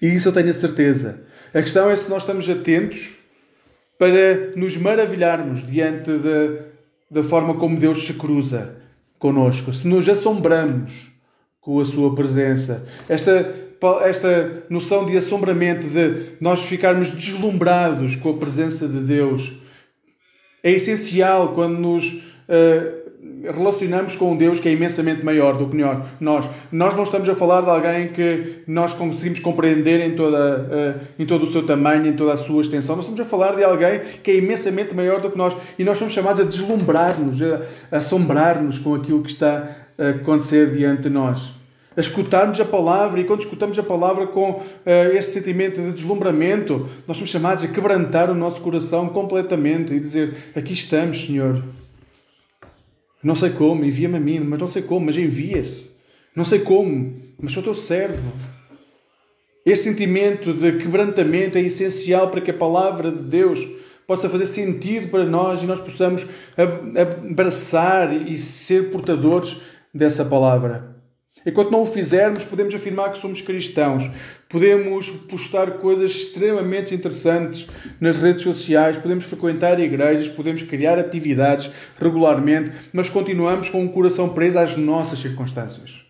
E 0.00 0.06
isso 0.06 0.28
eu 0.28 0.32
tenho 0.32 0.48
a 0.48 0.54
certeza. 0.54 1.26
A 1.52 1.60
questão 1.60 1.90
é 1.90 1.96
se 1.96 2.08
nós 2.08 2.22
estamos 2.22 2.48
atentos 2.48 3.16
para 3.98 4.56
nos 4.56 4.78
maravilharmos 4.78 5.66
diante 5.66 6.10
da, 6.16 6.64
da 7.10 7.22
forma 7.22 7.58
como 7.58 7.78
Deus 7.78 8.06
se 8.06 8.14
cruza 8.14 8.78
conosco, 9.18 9.72
se 9.72 9.86
nos 9.86 10.08
assombramos 10.08 11.12
com 11.60 11.80
a 11.80 11.84
Sua 11.84 12.14
presença. 12.14 12.86
Esta, 13.08 13.54
esta 14.02 14.64
noção 14.70 15.04
de 15.04 15.16
assombramento, 15.16 15.86
de 15.86 16.32
nós 16.40 16.62
ficarmos 16.62 17.10
deslumbrados 17.10 18.16
com 18.16 18.30
a 18.30 18.38
presença 18.38 18.88
de 18.88 19.00
Deus, 19.00 19.52
é 20.62 20.72
essencial 20.72 21.54
quando 21.54 21.78
nos 21.78 22.06
uh, 22.06 22.97
relacionamos 23.42 24.16
com 24.16 24.32
um 24.32 24.36
Deus 24.36 24.60
que 24.60 24.68
é 24.68 24.72
imensamente 24.72 25.24
maior 25.24 25.56
do 25.56 25.68
que 25.68 25.76
nós. 25.76 26.48
Nós 26.70 26.94
não 26.94 27.02
estamos 27.02 27.28
a 27.28 27.34
falar 27.34 27.62
de 27.62 27.70
alguém 27.70 28.08
que 28.08 28.62
nós 28.66 28.92
conseguimos 28.92 29.38
compreender 29.38 30.00
em, 30.00 30.14
toda, 30.14 30.38
uh, 30.38 31.00
em 31.18 31.26
todo 31.26 31.44
o 31.44 31.50
seu 31.50 31.64
tamanho, 31.64 32.06
em 32.06 32.12
toda 32.12 32.32
a 32.32 32.36
sua 32.36 32.60
extensão. 32.60 32.96
Nós 32.96 33.04
estamos 33.04 33.20
a 33.20 33.24
falar 33.28 33.56
de 33.56 33.64
alguém 33.64 34.00
que 34.22 34.30
é 34.30 34.36
imensamente 34.36 34.94
maior 34.94 35.20
do 35.20 35.30
que 35.30 35.38
nós. 35.38 35.56
E 35.78 35.84
nós 35.84 35.98
somos 35.98 36.12
chamados 36.12 36.40
a 36.40 36.44
deslumbrar-nos, 36.44 37.40
a, 37.42 37.60
assombrar-nos 37.90 38.78
com 38.78 38.94
aquilo 38.94 39.22
que 39.22 39.30
está 39.30 39.68
a 39.98 40.10
acontecer 40.10 40.72
diante 40.72 41.02
de 41.02 41.10
nós. 41.10 41.52
A 41.96 42.00
escutarmos 42.00 42.60
a 42.60 42.64
palavra, 42.64 43.20
e 43.20 43.24
quando 43.24 43.40
escutamos 43.40 43.76
a 43.76 43.82
palavra 43.82 44.28
com 44.28 44.50
uh, 44.50 44.62
este 45.14 45.32
sentimento 45.32 45.80
de 45.80 45.90
deslumbramento, 45.90 46.88
nós 47.08 47.16
somos 47.16 47.30
chamados 47.30 47.64
a 47.64 47.68
quebrantar 47.68 48.30
o 48.30 48.34
nosso 48.34 48.60
coração 48.60 49.08
completamente 49.08 49.92
e 49.92 49.98
dizer: 49.98 50.52
Aqui 50.54 50.72
estamos, 50.72 51.24
Senhor. 51.24 51.60
Não 53.22 53.34
sei 53.34 53.50
como, 53.50 53.84
envia-me 53.84 54.16
a 54.16 54.20
mim, 54.20 54.40
mas 54.40 54.58
não 54.58 54.68
sei 54.68 54.82
como, 54.82 55.06
mas 55.06 55.16
envia-se. 55.16 55.90
Não 56.34 56.44
sei 56.44 56.60
como, 56.60 57.16
mas 57.40 57.52
sou 57.52 57.62
teu 57.62 57.74
servo. 57.74 58.32
Este 59.66 59.84
sentimento 59.84 60.54
de 60.54 60.78
quebrantamento 60.78 61.58
é 61.58 61.60
essencial 61.60 62.30
para 62.30 62.40
que 62.40 62.50
a 62.50 62.54
palavra 62.54 63.10
de 63.10 63.22
Deus 63.22 63.66
possa 64.06 64.28
fazer 64.28 64.46
sentido 64.46 65.08
para 65.08 65.24
nós 65.24 65.62
e 65.62 65.66
nós 65.66 65.80
possamos 65.80 66.24
abraçar 67.30 68.12
e 68.14 68.38
ser 68.38 68.90
portadores 68.90 69.58
dessa 69.92 70.24
palavra. 70.24 70.97
Enquanto 71.48 71.70
não 71.70 71.80
o 71.80 71.86
fizermos, 71.86 72.44
podemos 72.44 72.74
afirmar 72.74 73.10
que 73.10 73.18
somos 73.18 73.40
cristãos. 73.40 74.10
Podemos 74.50 75.08
postar 75.08 75.78
coisas 75.78 76.10
extremamente 76.10 76.94
interessantes 76.94 77.66
nas 77.98 78.18
redes 78.20 78.42
sociais, 78.42 78.98
podemos 78.98 79.24
frequentar 79.24 79.80
igrejas, 79.80 80.28
podemos 80.28 80.62
criar 80.62 80.98
atividades 80.98 81.70
regularmente, 81.98 82.70
mas 82.92 83.08
continuamos 83.08 83.70
com 83.70 83.82
o 83.82 83.88
coração 83.88 84.28
preso 84.28 84.58
às 84.58 84.76
nossas 84.76 85.20
circunstâncias. 85.20 86.04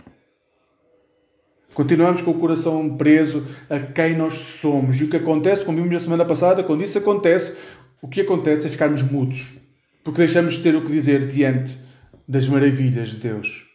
Continuamos 1.73 2.21
com 2.21 2.33
o 2.33 2.41
coração 2.41 2.97
preso 2.97 3.47
a 3.71 3.79
quem 3.79 4.17
nós 4.17 4.35
somos. 4.35 5.01
E 5.01 5.05
o 5.05 5.09
que 5.09 5.19
acontece, 5.19 5.65
como 5.65 5.77
vimos 5.77 5.93
na 5.93 6.01
semana 6.01 6.25
passada, 6.25 6.65
quando 6.65 6.83
isso 6.83 6.99
acontece, 6.99 7.57
o 8.03 8.09
que 8.09 8.23
acontece 8.23 8.67
é 8.67 8.69
ficarmos 8.69 9.03
mudos, 9.03 9.55
porque 10.03 10.19
deixamos 10.19 10.55
de 10.55 10.65
ter 10.65 10.75
o 10.75 10.85
que 10.85 10.91
dizer 10.91 11.29
diante 11.29 11.79
das 12.27 12.49
maravilhas 12.49 13.11
de 13.11 13.19
Deus. 13.19 13.68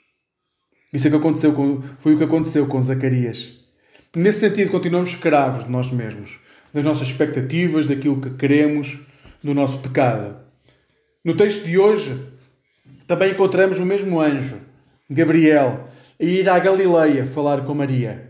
Isso 0.93 1.07
é 1.07 1.09
que 1.09 1.17
aconteceu 1.17 1.53
com, 1.53 1.81
foi 1.97 2.13
o 2.13 2.17
que 2.17 2.23
aconteceu 2.23 2.67
com 2.67 2.81
Zacarias. 2.81 3.55
Nesse 4.15 4.41
sentido, 4.41 4.69
continuamos 4.69 5.09
escravos 5.09 5.65
de 5.65 5.71
nós 5.71 5.91
mesmos, 5.91 6.39
das 6.71 6.85
nossas 6.85 7.07
expectativas, 7.07 7.87
daquilo 7.87 8.21
que 8.21 8.29
queremos, 8.29 8.99
do 9.43 9.55
nosso 9.55 9.79
pecado. 9.79 10.35
No 11.25 11.35
texto 11.35 11.65
de 11.65 11.79
hoje, 11.79 12.15
também 13.07 13.31
encontramos 13.31 13.79
o 13.79 13.85
mesmo 13.85 14.21
anjo, 14.21 14.57
Gabriel, 15.09 15.87
a 16.19 16.23
ir 16.23 16.47
à 16.47 16.59
Galileia 16.59 17.25
falar 17.25 17.65
com 17.65 17.73
Maria. 17.73 18.29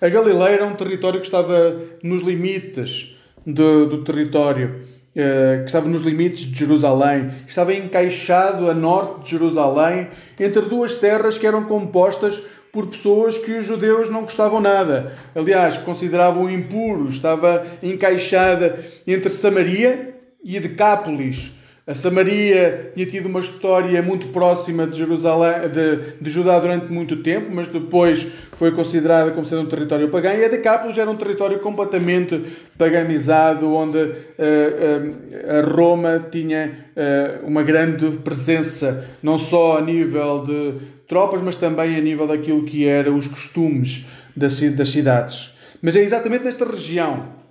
A 0.00 0.08
Galileia 0.08 0.54
era 0.54 0.66
um 0.66 0.74
território 0.74 1.20
que 1.20 1.26
estava 1.26 1.80
nos 2.02 2.22
limites 2.22 3.14
do, 3.46 4.02
território 4.02 4.82
que 5.14 5.66
estava 5.66 5.88
nos 5.88 6.02
limites 6.02 6.40
de 6.40 6.58
Jerusalém, 6.58 7.30
estava 7.46 7.72
encaixado 7.72 8.68
a 8.68 8.74
norte 8.74 9.24
de 9.24 9.30
Jerusalém, 9.30 10.08
entre 10.38 10.62
duas 10.62 10.94
terras 10.94 11.38
que 11.38 11.46
eram 11.46 11.64
compostas 11.64 12.42
por 12.72 12.88
pessoas 12.88 13.38
que 13.38 13.52
os 13.52 13.64
judeus 13.64 14.10
não 14.10 14.22
gostavam 14.22 14.60
nada. 14.60 15.12
Aliás, 15.32 15.76
consideravam 15.76 16.50
impuro. 16.50 17.08
Estava 17.08 17.64
encaixada 17.80 18.76
entre 19.06 19.30
Samaria 19.30 20.16
e 20.42 20.58
Decápolis 20.58 21.52
a 21.86 21.92
Samaria 21.92 22.92
tinha 22.94 23.04
tido 23.04 23.26
uma 23.26 23.40
história 23.40 24.00
muito 24.00 24.28
próxima 24.28 24.86
de 24.86 24.96
Jerusalém, 24.96 25.68
de, 25.68 26.14
de 26.18 26.30
Judá 26.30 26.58
durante 26.58 26.90
muito 26.90 27.16
tempo, 27.16 27.50
mas 27.52 27.68
depois 27.68 28.22
foi 28.52 28.72
considerada 28.72 29.30
como 29.32 29.44
sendo 29.44 29.62
um 29.62 29.66
território 29.66 30.08
pagão. 30.08 30.32
E 30.34 30.46
a 30.46 30.48
Decápolis 30.48 30.96
era 30.96 31.10
um 31.10 31.16
território 31.16 31.60
completamente 31.60 32.42
paganizado, 32.78 33.70
onde 33.74 33.98
uh, 33.98 34.08
uh, 34.08 35.58
a 35.58 35.60
Roma 35.60 36.26
tinha 36.32 36.86
uh, 36.96 37.46
uma 37.46 37.62
grande 37.62 38.12
presença, 38.16 39.06
não 39.22 39.36
só 39.36 39.76
a 39.76 39.82
nível 39.82 40.42
de 40.42 40.74
tropas, 41.06 41.42
mas 41.42 41.56
também 41.56 41.96
a 41.96 42.00
nível 42.00 42.26
daquilo 42.26 42.64
que 42.64 42.88
eram 42.88 43.14
os 43.14 43.26
costumes 43.26 44.06
das, 44.34 44.58
das 44.58 44.88
cidades. 44.88 45.50
Mas 45.82 45.94
é 45.96 46.00
exatamente 46.00 46.44
nesta 46.44 46.64
região 46.64 47.44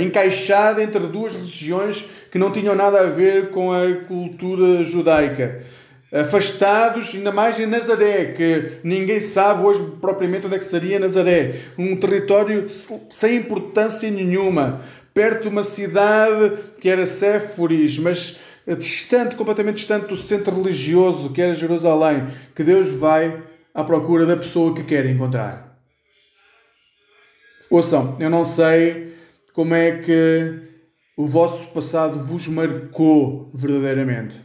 encaixada 0.00 0.82
entre 0.82 1.00
duas 1.00 1.34
religiões 1.34 2.06
que 2.30 2.38
não 2.38 2.52
tinham 2.52 2.74
nada 2.74 3.00
a 3.00 3.06
ver 3.06 3.50
com 3.50 3.72
a 3.72 3.92
cultura 4.06 4.84
judaica. 4.84 5.64
Afastados, 6.12 7.14
ainda 7.14 7.30
mais 7.30 7.58
em 7.58 7.66
Nazaré, 7.66 8.32
que 8.32 8.80
ninguém 8.82 9.20
sabe 9.20 9.64
hoje 9.64 9.80
propriamente 10.00 10.46
onde 10.46 10.56
é 10.56 10.58
que 10.58 10.64
seria 10.64 10.98
Nazaré. 10.98 11.54
Um 11.78 11.96
território 11.96 12.66
sem 13.08 13.36
importância 13.36 14.10
nenhuma, 14.10 14.80
perto 15.14 15.42
de 15.42 15.48
uma 15.48 15.62
cidade 15.62 16.56
que 16.80 16.88
era 16.88 17.06
Séforis, 17.06 17.98
mas 17.98 18.40
distante, 18.78 19.36
completamente 19.36 19.76
distante 19.76 20.06
do 20.06 20.16
centro 20.16 20.54
religioso 20.54 21.30
que 21.30 21.40
era 21.40 21.54
Jerusalém, 21.54 22.26
que 22.54 22.62
Deus 22.62 22.90
vai 22.90 23.42
à 23.74 23.84
procura 23.84 24.26
da 24.26 24.36
pessoa 24.36 24.74
que 24.74 24.82
quer 24.82 25.06
encontrar. 25.06 25.76
Ouçam, 27.70 28.16
eu 28.18 28.28
não 28.28 28.44
sei 28.44 29.14
como 29.54 29.74
é 29.74 29.92
que 29.98 30.69
o 31.20 31.26
vosso 31.26 31.66
passado 31.66 32.18
vos 32.18 32.48
marcou 32.48 33.50
verdadeiramente. 33.52 34.38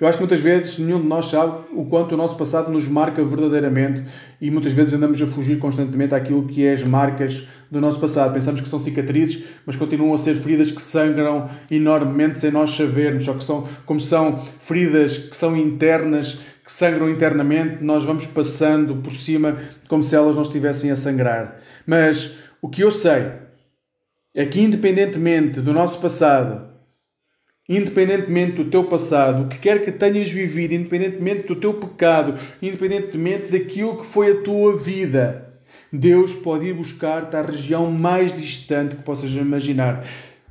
Eu 0.00 0.08
acho 0.08 0.16
que 0.16 0.22
muitas 0.22 0.40
vezes 0.40 0.78
nenhum 0.78 0.98
de 0.98 1.06
nós 1.06 1.26
sabe 1.26 1.66
o 1.74 1.84
quanto 1.84 2.12
o 2.12 2.16
nosso 2.16 2.36
passado 2.36 2.72
nos 2.72 2.88
marca 2.88 3.22
verdadeiramente 3.22 4.02
e 4.40 4.50
muitas 4.50 4.72
vezes 4.72 4.94
andamos 4.94 5.20
a 5.20 5.26
fugir 5.26 5.58
constantemente 5.58 6.14
àquilo 6.14 6.46
que 6.46 6.64
é 6.64 6.72
as 6.72 6.82
marcas 6.84 7.46
do 7.70 7.82
nosso 7.82 8.00
passado. 8.00 8.32
Pensamos 8.32 8.62
que 8.62 8.68
são 8.68 8.80
cicatrizes, 8.80 9.44
mas 9.66 9.76
continuam 9.76 10.14
a 10.14 10.16
ser 10.16 10.34
feridas 10.36 10.72
que 10.72 10.80
sangram 10.80 11.50
enormemente 11.70 12.38
sem 12.38 12.50
nós 12.50 12.70
sabermos, 12.70 13.22
só 13.22 13.34
que 13.34 13.44
são, 13.44 13.68
como 13.84 14.00
são 14.00 14.42
feridas 14.58 15.18
que 15.18 15.36
são 15.36 15.54
internas, 15.54 16.40
que 16.64 16.72
sangram 16.72 17.10
internamente, 17.10 17.84
nós 17.84 18.04
vamos 18.04 18.24
passando 18.24 18.96
por 18.96 19.12
cima 19.12 19.58
como 19.86 20.02
se 20.02 20.16
elas 20.16 20.34
não 20.34 20.42
estivessem 20.42 20.90
a 20.90 20.96
sangrar. 20.96 21.58
Mas 21.86 22.32
o 22.62 22.70
que 22.70 22.82
eu 22.82 22.90
sei 22.90 23.44
é 24.36 24.44
que, 24.44 24.60
independentemente 24.60 25.62
do 25.62 25.72
nosso 25.72 25.98
passado, 25.98 26.68
independentemente 27.66 28.52
do 28.52 28.66
teu 28.66 28.84
passado, 28.84 29.44
o 29.44 29.48
que 29.48 29.58
quer 29.58 29.82
que 29.82 29.90
tenhas 29.90 30.30
vivido, 30.30 30.74
independentemente 30.74 31.48
do 31.48 31.56
teu 31.56 31.72
pecado, 31.72 32.38
independentemente 32.60 33.50
daquilo 33.50 33.96
que 33.96 34.04
foi 34.04 34.32
a 34.32 34.42
tua 34.42 34.76
vida, 34.76 35.54
Deus 35.90 36.34
pode 36.34 36.66
ir 36.66 36.74
buscar-te 36.74 37.34
à 37.34 37.40
região 37.40 37.90
mais 37.90 38.36
distante 38.36 38.96
que 38.96 39.02
possas 39.02 39.32
imaginar. 39.32 40.04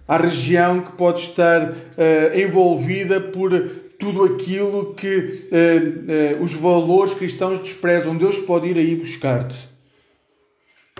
À 0.07 0.17
região 0.17 0.81
que 0.81 0.91
pode 0.93 1.21
estar 1.21 1.69
uh, 1.69 2.39
envolvida 2.39 3.21
por 3.21 3.51
tudo 3.99 4.23
aquilo 4.23 4.95
que 4.95 5.47
uh, 5.51 6.39
uh, 6.39 6.43
os 6.43 6.53
valores 6.53 7.13
cristãos 7.13 7.59
desprezam. 7.59 8.17
Deus 8.17 8.37
pode 8.37 8.67
ir 8.67 8.77
aí 8.77 8.95
buscar-te. 8.95 9.74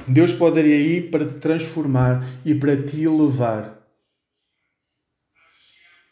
Deus 0.08 0.34
pode 0.34 0.60
ir 0.60 0.74
aí 0.74 1.02
para 1.02 1.26
te 1.26 1.36
transformar 1.36 2.24
e 2.44 2.54
para 2.54 2.76
te 2.82 3.08
levar 3.08 3.76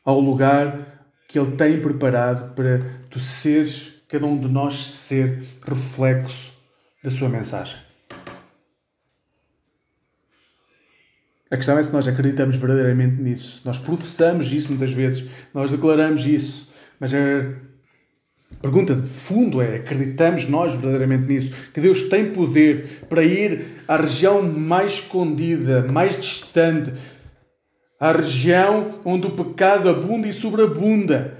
ao 0.03 0.19
lugar 0.19 1.07
que 1.27 1.39
Ele 1.39 1.55
tem 1.55 1.81
preparado 1.81 2.53
para 2.53 2.79
tu 3.09 3.19
seres, 3.19 4.01
cada 4.07 4.25
um 4.25 4.39
de 4.39 4.47
nós 4.47 4.75
ser 4.75 5.43
reflexo 5.65 6.53
da 7.03 7.09
sua 7.09 7.29
mensagem. 7.29 7.77
A 11.49 11.55
questão 11.55 11.77
é 11.77 11.83
se 11.83 11.91
nós 11.91 12.07
acreditamos 12.07 12.55
verdadeiramente 12.55 13.21
nisso. 13.21 13.61
Nós 13.63 13.77
professamos 13.77 14.51
isso 14.51 14.69
muitas 14.69 14.91
vezes, 14.91 15.29
nós 15.53 15.69
declaramos 15.69 16.25
isso, 16.25 16.71
mas 16.99 17.13
a 17.13 17.17
pergunta 18.61 18.95
de 18.95 19.09
fundo 19.09 19.61
é: 19.61 19.77
acreditamos 19.77 20.45
nós 20.47 20.73
verdadeiramente 20.73 21.25
nisso? 21.25 21.51
Que 21.73 21.81
Deus 21.81 22.03
tem 22.03 22.31
poder 22.31 23.05
para 23.09 23.23
ir 23.23 23.83
à 23.87 23.97
região 23.97 24.41
mais 24.41 24.93
escondida, 24.93 25.85
mais 25.91 26.19
distante, 26.19 26.93
à 27.99 28.11
região 28.11 28.99
onde 29.05 29.27
o 29.27 29.31
pecado 29.31 29.89
abunda 29.89 30.27
e 30.27 30.33
sobreabunda, 30.33 31.37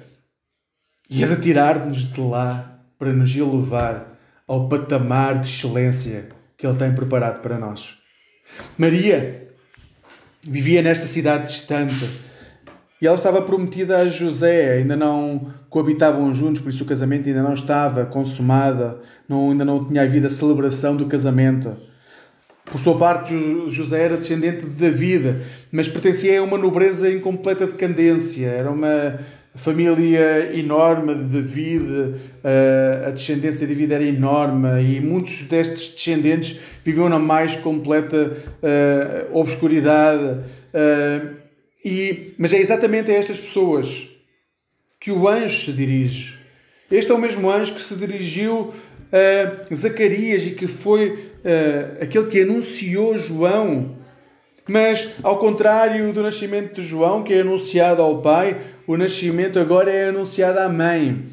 e 1.10 1.24
retirar-nos 1.24 2.12
de 2.12 2.22
lá 2.22 2.80
para 2.98 3.12
nos 3.12 3.36
elevar 3.36 4.18
ao 4.48 4.68
patamar 4.68 5.40
de 5.40 5.50
excelência 5.50 6.30
que 6.58 6.66
Ele 6.66 6.78
tem 6.78 6.94
preparado 6.94 7.42
para 7.42 7.58
nós. 7.58 7.98
Maria 8.78 9.48
vivia 10.48 10.82
nesta 10.82 11.08
cidade 11.08 11.52
distante. 11.52 12.33
E 13.04 13.06
ela 13.06 13.18
estava 13.18 13.42
prometida 13.42 13.98
a 13.98 14.08
José, 14.08 14.76
ainda 14.76 14.96
não 14.96 15.48
coabitavam 15.70 16.34
juntos, 16.34 16.62
por 16.62 16.70
isso 16.70 16.86
o 16.86 16.88
casamento 16.88 17.28
ainda 17.28 17.44
não 17.44 17.54
estava 17.54 18.06
consumado, 18.06 18.98
não, 19.28 19.52
ainda 19.52 19.66
não 19.66 19.84
tinha 19.84 20.04
havido 20.04 20.28
a 20.28 20.30
celebração 20.30 20.96
do 20.96 21.06
casamento. 21.06 21.76
Por 22.64 22.80
sua 22.80 22.98
parte, 22.98 23.36
José 23.68 24.06
era 24.06 24.16
descendente 24.16 24.66
de 24.66 24.80
David, 24.80 25.36
mas 25.70 25.90
pertencia 25.90 26.40
a 26.40 26.44
uma 26.44 26.58
nobreza 26.58 27.12
em 27.12 27.20
completa 27.20 27.68
decadência. 27.68 28.48
Era 28.48 28.72
uma 28.72 29.20
família 29.54 30.58
enorme 30.58 31.14
de 31.14 31.42
David, 31.42 32.16
a 33.06 33.12
descendência 33.12 33.68
de 33.68 33.74
David 33.74 33.94
era 33.94 34.04
enorme 34.06 34.82
e 34.82 35.02
muitos 35.02 35.44
destes 35.44 35.90
descendentes 35.90 36.58
viviam 36.86 37.10
na 37.10 37.20
mais 37.20 37.58
completa 37.58 38.32
uh, 38.32 39.38
obscuridade. 39.38 40.40
E, 41.84 42.34
mas 42.38 42.54
é 42.54 42.60
exatamente 42.60 43.12
a 43.12 43.16
estas 43.16 43.40
pessoas 43.40 44.08
que 45.00 45.12
o 45.12 45.28
anjo 45.28 45.66
se 45.66 45.72
dirige. 45.74 46.38
Este 46.90 47.12
é 47.12 47.14
o 47.14 47.18
mesmo 47.18 47.52
anjo 47.52 47.74
que 47.74 47.82
se 47.82 47.96
dirigiu 47.96 48.74
a 49.12 49.74
Zacarias 49.76 50.46
e 50.46 50.52
que 50.52 50.66
foi 50.66 51.12
uh, 51.12 52.04
aquele 52.04 52.28
que 52.28 52.42
anunciou 52.42 53.18
João. 53.18 53.98
Mas, 54.68 55.10
ao 55.22 55.38
contrário 55.38 56.14
do 56.14 56.24
nascimento 56.24 56.76
de 56.76 56.82
João, 56.82 57.22
que 57.22 57.34
é 57.34 57.42
anunciado 57.42 58.02
ao 58.02 58.22
pai, 58.22 58.62
o 58.88 58.96
nascimento 58.96 59.60
agora 59.60 59.92
é 59.92 60.08
anunciado 60.08 60.60
à 60.60 60.70
mãe. 60.70 61.28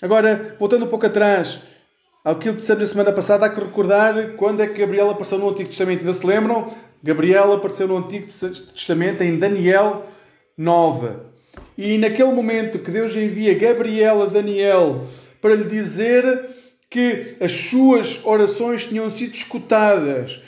Agora, 0.00 0.56
voltando 0.58 0.86
um 0.86 0.88
pouco 0.88 1.04
atrás, 1.04 1.60
aquilo 2.24 2.54
que 2.54 2.60
dissemos 2.60 2.82
na 2.82 2.88
semana 2.88 3.12
passada, 3.12 3.44
há 3.44 3.50
que 3.50 3.60
recordar 3.60 4.32
quando 4.36 4.62
é 4.62 4.66
que 4.66 4.80
Gabriel 4.80 5.10
apareceu 5.10 5.38
no 5.38 5.50
Antigo 5.50 5.68
Testamento. 5.68 6.00
Ainda 6.00 6.14
se 6.14 6.26
lembram? 6.26 6.74
Gabriel 7.02 7.52
apareceu 7.52 7.88
no 7.88 7.96
Antigo 7.96 8.26
Testamento 8.26 9.22
em 9.22 9.38
Daniel 9.38 10.06
9. 10.56 11.16
E 11.76 11.98
naquele 11.98 12.32
momento 12.32 12.78
que 12.78 12.90
Deus 12.90 13.16
envia 13.16 13.58
Gabriel 13.58 14.22
a 14.22 14.26
Daniel 14.26 15.04
para 15.40 15.54
lhe 15.54 15.64
dizer 15.64 16.48
que 16.88 17.36
as 17.40 17.52
suas 17.52 18.20
orações 18.24 18.86
tinham 18.86 19.10
sido 19.10 19.34
escutadas, 19.34 20.40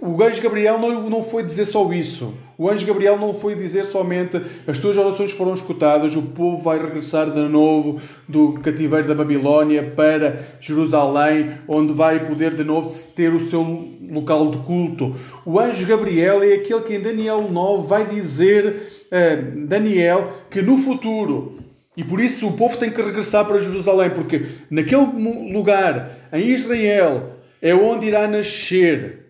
o 0.00 0.20
anjo 0.24 0.42
Gabriel 0.42 0.76
não, 0.76 1.08
não 1.08 1.22
foi 1.22 1.44
dizer 1.44 1.66
só 1.66 1.92
isso. 1.92 2.34
O 2.58 2.68
anjo 2.68 2.84
Gabriel 2.84 3.16
não 3.16 3.32
foi 3.32 3.54
dizer 3.54 3.84
somente 3.84 4.40
as 4.66 4.76
tuas 4.76 4.96
orações 4.96 5.30
foram 5.30 5.54
escutadas, 5.54 6.16
o 6.16 6.22
povo 6.22 6.60
vai 6.60 6.80
regressar 6.80 7.30
de 7.30 7.42
novo 7.42 8.00
do 8.28 8.54
cativeiro 8.54 9.06
da 9.06 9.14
Babilónia 9.14 9.84
para 9.94 10.44
Jerusalém, 10.60 11.52
onde 11.68 11.92
vai 11.92 12.26
poder 12.26 12.54
de 12.54 12.64
novo 12.64 12.92
ter 13.14 13.32
o 13.32 13.38
seu 13.38 13.62
local 14.10 14.50
de 14.50 14.58
culto. 14.58 15.14
O 15.44 15.60
anjo 15.60 15.86
Gabriel 15.86 16.42
é 16.42 16.54
aquele 16.54 16.80
que 16.80 16.94
em 16.96 17.00
Daniel 17.00 17.48
9 17.48 17.86
vai 17.86 18.04
dizer 18.04 19.06
a 19.12 19.66
Daniel 19.66 20.28
que 20.50 20.60
no 20.60 20.76
futuro, 20.76 21.58
e 21.96 22.02
por 22.02 22.18
isso 22.18 22.48
o 22.48 22.52
povo 22.54 22.76
tem 22.76 22.90
que 22.90 23.00
regressar 23.00 23.44
para 23.44 23.60
Jerusalém, 23.60 24.10
porque 24.10 24.44
naquele 24.68 25.52
lugar, 25.52 26.28
em 26.32 26.48
Israel, 26.48 27.36
é 27.62 27.72
onde 27.74 28.08
irá 28.08 28.26
nascer 28.26 29.25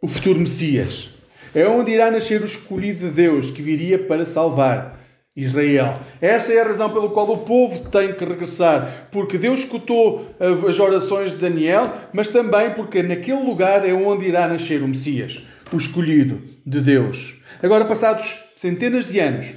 o 0.00 0.06
futuro 0.06 0.38
Messias. 0.38 1.10
É 1.54 1.66
onde 1.66 1.92
irá 1.92 2.10
nascer 2.10 2.40
o 2.40 2.44
escolhido 2.44 3.06
de 3.06 3.10
Deus 3.10 3.50
que 3.50 3.62
viria 3.62 3.98
para 3.98 4.24
salvar 4.24 4.98
Israel. 5.36 5.98
Essa 6.20 6.52
é 6.52 6.60
a 6.60 6.64
razão 6.64 6.90
pela 6.90 7.08
qual 7.08 7.30
o 7.30 7.38
povo 7.38 7.88
tem 7.88 8.12
que 8.12 8.24
regressar, 8.24 9.08
porque 9.10 9.38
Deus 9.38 9.60
escutou 9.60 10.34
as 10.68 10.78
orações 10.78 11.32
de 11.32 11.38
Daniel, 11.38 11.92
mas 12.12 12.28
também 12.28 12.70
porque 12.74 13.02
naquele 13.02 13.42
lugar 13.42 13.88
é 13.88 13.92
onde 13.92 14.26
irá 14.26 14.46
nascer 14.46 14.82
o 14.82 14.88
Messias, 14.88 15.42
o 15.72 15.76
escolhido 15.76 16.42
de 16.64 16.80
Deus. 16.80 17.36
Agora, 17.62 17.84
passados 17.84 18.38
centenas 18.56 19.06
de 19.06 19.18
anos, 19.18 19.54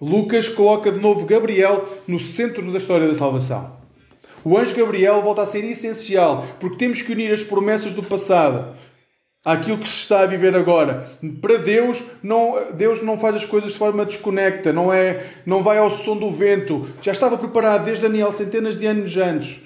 Lucas 0.00 0.48
coloca 0.48 0.90
de 0.90 0.98
novo 0.98 1.24
Gabriel 1.24 1.86
no 2.06 2.18
centro 2.18 2.70
da 2.70 2.78
história 2.78 3.06
da 3.06 3.14
salvação. 3.14 3.80
O 4.44 4.58
anjo 4.58 4.74
Gabriel 4.74 5.22
volta 5.22 5.42
a 5.42 5.46
ser 5.46 5.64
essencial, 5.64 6.44
porque 6.58 6.76
temos 6.76 7.00
que 7.00 7.12
unir 7.12 7.32
as 7.32 7.44
promessas 7.44 7.94
do 7.94 8.02
passado 8.02 8.74
àquilo 9.44 9.78
que 9.78 9.88
se 9.88 9.98
está 9.98 10.20
a 10.20 10.26
viver 10.26 10.54
agora. 10.54 11.08
Para 11.40 11.58
Deus, 11.58 12.02
não, 12.22 12.72
Deus 12.74 13.02
não 13.02 13.18
faz 13.18 13.36
as 13.36 13.44
coisas 13.44 13.72
de 13.72 13.78
forma 13.78 14.04
desconecta, 14.04 14.72
não 14.72 14.92
é, 14.92 15.24
não 15.44 15.62
vai 15.62 15.78
ao 15.78 15.90
som 15.90 16.16
do 16.16 16.30
vento. 16.30 16.88
Já 17.00 17.12
estava 17.12 17.36
preparado 17.36 17.84
desde 17.84 18.02
Daniel 18.02 18.32
centenas 18.32 18.78
de 18.78 18.86
anos 18.86 19.16
antes. 19.16 19.60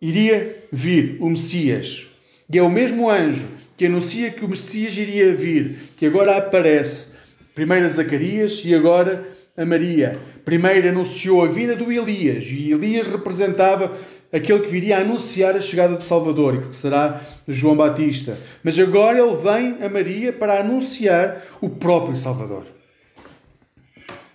Iria 0.00 0.64
vir 0.70 1.16
o 1.20 1.28
Messias. 1.28 2.06
E 2.52 2.58
é 2.58 2.62
o 2.62 2.70
mesmo 2.70 3.08
anjo 3.08 3.48
que 3.76 3.86
anuncia 3.86 4.30
que 4.30 4.44
o 4.44 4.48
Messias 4.48 4.96
iria 4.96 5.34
vir, 5.34 5.78
que 5.96 6.04
agora 6.04 6.36
aparece. 6.36 7.14
Primeiro 7.54 7.86
a 7.86 7.88
Zacarias 7.88 8.62
e 8.64 8.74
agora 8.74 9.26
a 9.56 9.64
Maria. 9.64 10.18
Primeiro 10.44 10.88
anunciou 10.88 11.42
a 11.44 11.48
vinda 11.48 11.76
do 11.76 11.92
Elias, 11.92 12.44
e 12.50 12.72
Elias 12.72 13.06
representava 13.06 13.92
aquele 14.32 14.60
que 14.60 14.70
viria 14.70 14.98
a 14.98 15.00
anunciar 15.00 15.56
a 15.56 15.60
chegada 15.60 15.96
do 15.96 16.04
Salvador, 16.04 16.54
e 16.54 16.58
que 16.60 16.76
será 16.76 17.20
João 17.48 17.76
Batista. 17.76 18.38
Mas 18.62 18.78
agora 18.78 19.18
ele 19.18 19.36
vem 19.36 19.84
a 19.84 19.88
Maria 19.88 20.32
para 20.32 20.60
anunciar 20.60 21.42
o 21.60 21.68
próprio 21.68 22.16
Salvador. 22.16 22.64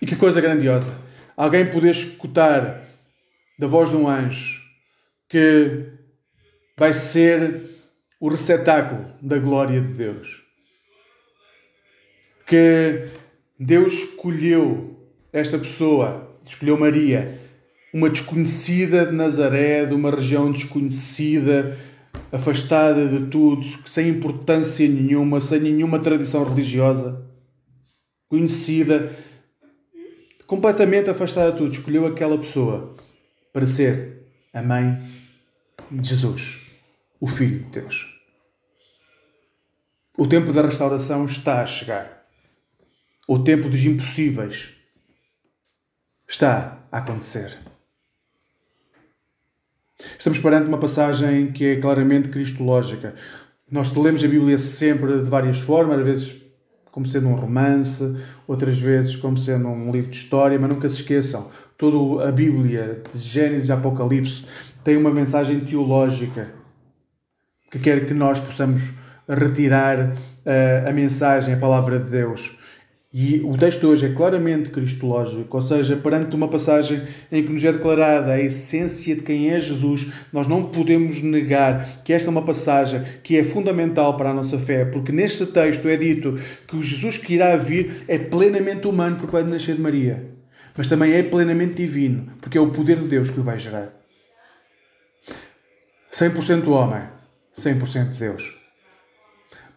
E 0.00 0.06
que 0.06 0.16
coisa 0.16 0.40
grandiosa! 0.40 0.92
Alguém 1.36 1.70
poder 1.70 1.90
escutar 1.90 2.82
da 3.58 3.66
voz 3.66 3.90
de 3.90 3.96
um 3.96 4.08
anjo 4.08 4.60
que 5.28 5.84
vai 6.76 6.92
ser 6.92 7.70
o 8.20 8.28
receptáculo 8.28 9.06
da 9.20 9.38
glória 9.38 9.80
de 9.80 9.94
Deus. 9.94 10.42
Que 12.46 13.06
Deus 13.58 13.92
escolheu 13.94 14.96
esta 15.32 15.58
pessoa, 15.58 16.38
escolheu 16.44 16.78
Maria 16.78 17.45
uma 17.96 18.10
desconhecida 18.10 19.06
de 19.06 19.12
Nazaré, 19.12 19.86
de 19.86 19.94
uma 19.94 20.10
região 20.10 20.52
desconhecida, 20.52 21.78
afastada 22.30 23.08
de 23.08 23.30
tudo, 23.30 23.64
sem 23.88 24.10
importância 24.10 24.86
nenhuma, 24.86 25.40
sem 25.40 25.60
nenhuma 25.60 25.98
tradição 25.98 26.44
religiosa, 26.44 27.26
conhecida, 28.28 29.16
completamente 30.46 31.08
afastada 31.08 31.52
de 31.52 31.56
tudo, 31.56 31.72
escolheu 31.72 32.06
aquela 32.06 32.36
pessoa 32.36 32.94
para 33.50 33.66
ser 33.66 34.26
a 34.52 34.60
mãe 34.60 34.84
de 35.90 36.06
Jesus, 36.06 36.58
o 37.18 37.26
Filho 37.26 37.60
de 37.60 37.80
Deus. 37.80 38.14
O 40.18 40.26
tempo 40.26 40.52
da 40.52 40.60
restauração 40.60 41.24
está 41.24 41.62
a 41.62 41.66
chegar. 41.66 42.26
O 43.26 43.38
tempo 43.38 43.70
dos 43.70 43.82
impossíveis 43.86 44.68
está 46.28 46.86
a 46.92 46.98
acontecer. 46.98 47.58
Estamos 50.18 50.38
perante 50.38 50.68
uma 50.68 50.78
passagem 50.78 51.50
que 51.52 51.64
é 51.64 51.76
claramente 51.76 52.28
cristológica. 52.28 53.14
Nós 53.70 53.94
lemos 53.94 54.22
a 54.22 54.28
Bíblia 54.28 54.58
sempre 54.58 55.22
de 55.22 55.30
várias 55.30 55.60
formas, 55.60 55.98
às 55.98 56.04
vezes 56.04 56.34
como 56.92 57.06
sendo 57.06 57.28
um 57.28 57.34
romance, 57.34 58.16
outras 58.46 58.78
vezes 58.78 59.16
como 59.16 59.36
sendo 59.36 59.68
um 59.68 59.90
livro 59.90 60.10
de 60.10 60.16
história, 60.16 60.58
mas 60.58 60.70
nunca 60.70 60.88
se 60.88 60.96
esqueçam, 60.96 61.50
toda 61.76 62.26
a 62.26 62.32
Bíblia, 62.32 63.02
de 63.14 63.20
Gênesis 63.20 63.68
e 63.68 63.72
Apocalipse, 63.72 64.44
tem 64.82 64.96
uma 64.96 65.10
mensagem 65.10 65.60
teológica 65.60 66.48
que 67.70 67.78
quer 67.78 68.06
que 68.06 68.14
nós 68.14 68.40
possamos 68.40 68.94
retirar 69.28 70.10
uh, 70.10 70.88
a 70.88 70.92
mensagem, 70.92 71.52
a 71.52 71.58
palavra 71.58 71.98
de 71.98 72.08
Deus. 72.08 72.56
E 73.18 73.40
o 73.40 73.56
texto 73.56 73.86
hoje 73.86 74.04
é 74.04 74.12
claramente 74.12 74.68
cristológico, 74.68 75.56
ou 75.56 75.62
seja, 75.62 75.96
perante 75.96 76.36
uma 76.36 76.48
passagem 76.48 77.02
em 77.32 77.42
que 77.42 77.50
nos 77.50 77.64
é 77.64 77.72
declarada 77.72 78.32
a 78.32 78.38
essência 78.38 79.16
de 79.16 79.22
quem 79.22 79.50
é 79.50 79.58
Jesus, 79.58 80.08
nós 80.30 80.46
não 80.46 80.64
podemos 80.64 81.22
negar 81.22 82.02
que 82.04 82.12
esta 82.12 82.28
é 82.28 82.30
uma 82.30 82.44
passagem 82.44 83.02
que 83.22 83.38
é 83.38 83.42
fundamental 83.42 84.18
para 84.18 84.28
a 84.28 84.34
nossa 84.34 84.58
fé, 84.58 84.84
porque 84.84 85.12
neste 85.12 85.46
texto 85.46 85.88
é 85.88 85.96
dito 85.96 86.38
que 86.68 86.76
o 86.76 86.82
Jesus 86.82 87.16
que 87.16 87.32
irá 87.32 87.56
vir 87.56 88.04
é 88.06 88.18
plenamente 88.18 88.86
humano, 88.86 89.16
porque 89.16 89.32
vai 89.32 89.42
nascer 89.44 89.76
de 89.76 89.80
Maria, 89.80 90.22
mas 90.76 90.86
também 90.86 91.14
é 91.14 91.22
plenamente 91.22 91.72
divino, 91.72 92.34
porque 92.42 92.58
é 92.58 92.60
o 92.60 92.70
poder 92.70 92.98
de 92.98 93.08
Deus 93.08 93.30
que 93.30 93.40
o 93.40 93.42
vai 93.42 93.58
gerar. 93.58 93.94
100% 96.12 96.68
homem, 96.68 97.08
100% 97.54 98.18
Deus. 98.18 98.52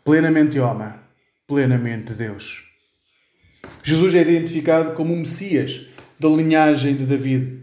Plenamente 0.03 0.59
homem, 0.59 0.91
plenamente 1.47 2.11
Deus. 2.11 2.68
Jesus 3.83 4.13
é 4.15 4.21
identificado 4.21 4.93
como 4.93 5.13
o 5.13 5.17
Messias 5.17 5.81
da 6.19 6.27
linhagem 6.27 6.95
de 6.95 7.05
David. 7.05 7.59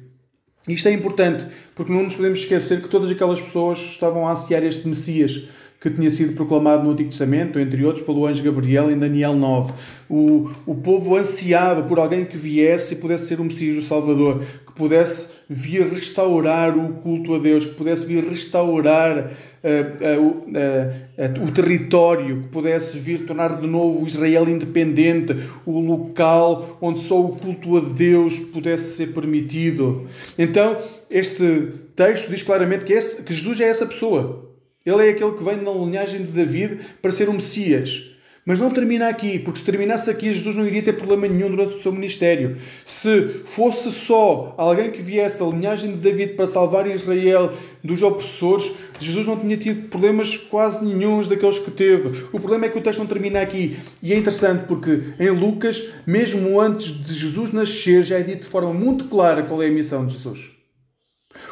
Isto 0.69 0.89
é 0.89 0.93
importante, 0.93 1.47
porque 1.75 1.93
não 1.93 2.03
nos 2.03 2.17
podemos 2.17 2.39
esquecer 2.41 2.83
que 2.83 2.89
todas 2.89 3.11
aquelas 3.11 3.41
pessoas 3.41 3.79
estavam 3.79 4.27
a 4.27 4.33
ansiar 4.33 4.65
este 4.65 4.89
Messias 4.89 5.45
que 5.90 5.96
tinha 5.96 6.11
sido 6.11 6.35
proclamado 6.35 6.83
no 6.83 6.90
Antigo 6.90 7.11
Testamento, 7.11 7.61
entre 7.61 7.85
outros 7.85 8.05
pelo 8.05 8.27
anjo 8.27 8.42
Gabriel 8.42 8.90
em 8.90 8.99
Daniel 8.99 9.35
9. 9.35 9.72
O, 10.09 10.51
o 10.66 10.75
povo 10.75 11.14
ansiava 11.14 11.83
por 11.83 11.99
alguém 11.99 12.25
que 12.25 12.37
viesse 12.37 12.94
e 12.94 12.96
pudesse 12.96 13.29
ser 13.29 13.40
o 13.40 13.44
Messias, 13.44 13.77
o 13.77 13.83
Salvador, 13.87 14.42
que 14.66 14.72
pudesse 14.72 15.29
vir 15.49 15.87
restaurar 15.87 16.77
o 16.77 16.94
culto 16.94 17.35
a 17.35 17.38
Deus, 17.38 17.64
que 17.64 17.75
pudesse 17.75 18.05
vir 18.05 18.25
restaurar 18.25 19.31
uh, 19.62 20.18
uh, 20.18 21.40
uh, 21.40 21.44
o 21.46 21.53
território, 21.53 22.42
que 22.42 22.49
pudesse 22.49 22.99
vir 22.99 23.25
tornar 23.25 23.61
de 23.61 23.66
novo 23.68 24.05
Israel 24.07 24.49
independente, 24.49 25.37
o 25.64 25.79
local 25.79 26.79
onde 26.81 27.01
só 27.01 27.20
o 27.20 27.37
culto 27.37 27.77
a 27.77 27.81
Deus 27.81 28.40
pudesse 28.40 28.96
ser 28.96 29.14
permitido. 29.14 30.05
Então, 30.37 30.77
este 31.09 31.68
texto 31.94 32.29
diz 32.29 32.42
claramente 32.42 32.85
que, 32.85 33.22
que 33.22 33.33
Jesus 33.33 33.61
é 33.61 33.68
essa 33.68 33.87
pessoa. 33.87 34.46
Ele 34.87 35.05
é 35.05 35.11
aquele 35.11 35.33
que 35.33 35.42
vem 35.42 35.57
na 35.57 35.72
linhagem 35.72 36.22
de 36.22 36.31
David 36.31 36.79
para 37.03 37.11
ser 37.11 37.29
o 37.29 37.33
Messias. 37.33 38.16
Mas 38.49 38.61
não 38.61 38.70
termina 38.70 39.09
aqui, 39.09 39.40
porque 39.40 39.59
se 39.59 39.64
terminasse 39.64 40.09
aqui, 40.09 40.33
Jesus 40.33 40.55
não 40.55 40.64
iria 40.64 40.81
ter 40.81 40.92
problema 40.92 41.27
nenhum 41.27 41.51
durante 41.51 41.79
o 41.79 41.83
seu 41.83 41.90
ministério. 41.90 42.57
Se 42.85 43.42
fosse 43.44 43.90
só 43.90 44.55
alguém 44.57 44.92
que 44.92 45.03
viesse 45.03 45.37
da 45.37 45.46
linhagem 45.46 45.90
de 45.90 45.96
David 45.96 46.35
para 46.35 46.46
salvar 46.46 46.87
Israel 46.87 47.51
dos 47.83 48.03
opressores, 48.03 48.72
Jesus 49.01 49.27
não 49.27 49.37
tinha 49.37 49.57
tido 49.57 49.88
problemas 49.88 50.37
quase 50.37 50.85
nenhums 50.85 51.27
daqueles 51.27 51.59
que 51.59 51.72
teve. 51.72 52.27
O 52.33 52.38
problema 52.38 52.66
é 52.66 52.68
que 52.68 52.79
o 52.79 52.81
texto 52.81 53.01
não 53.01 53.07
termina 53.07 53.40
aqui. 53.40 53.77
E 54.01 54.12
é 54.12 54.16
interessante 54.16 54.66
porque 54.68 55.14
em 55.18 55.31
Lucas, 55.31 55.83
mesmo 56.07 56.61
antes 56.61 56.92
de 56.92 57.14
Jesus 57.14 57.51
nascer, 57.51 58.05
já 58.05 58.16
é 58.16 58.22
dito 58.22 58.42
de 58.42 58.49
forma 58.49 58.72
muito 58.72 59.07
clara 59.07 59.42
qual 59.42 59.61
é 59.61 59.66
a 59.66 59.72
missão 59.72 60.07
de 60.07 60.14
Jesus. 60.14 60.53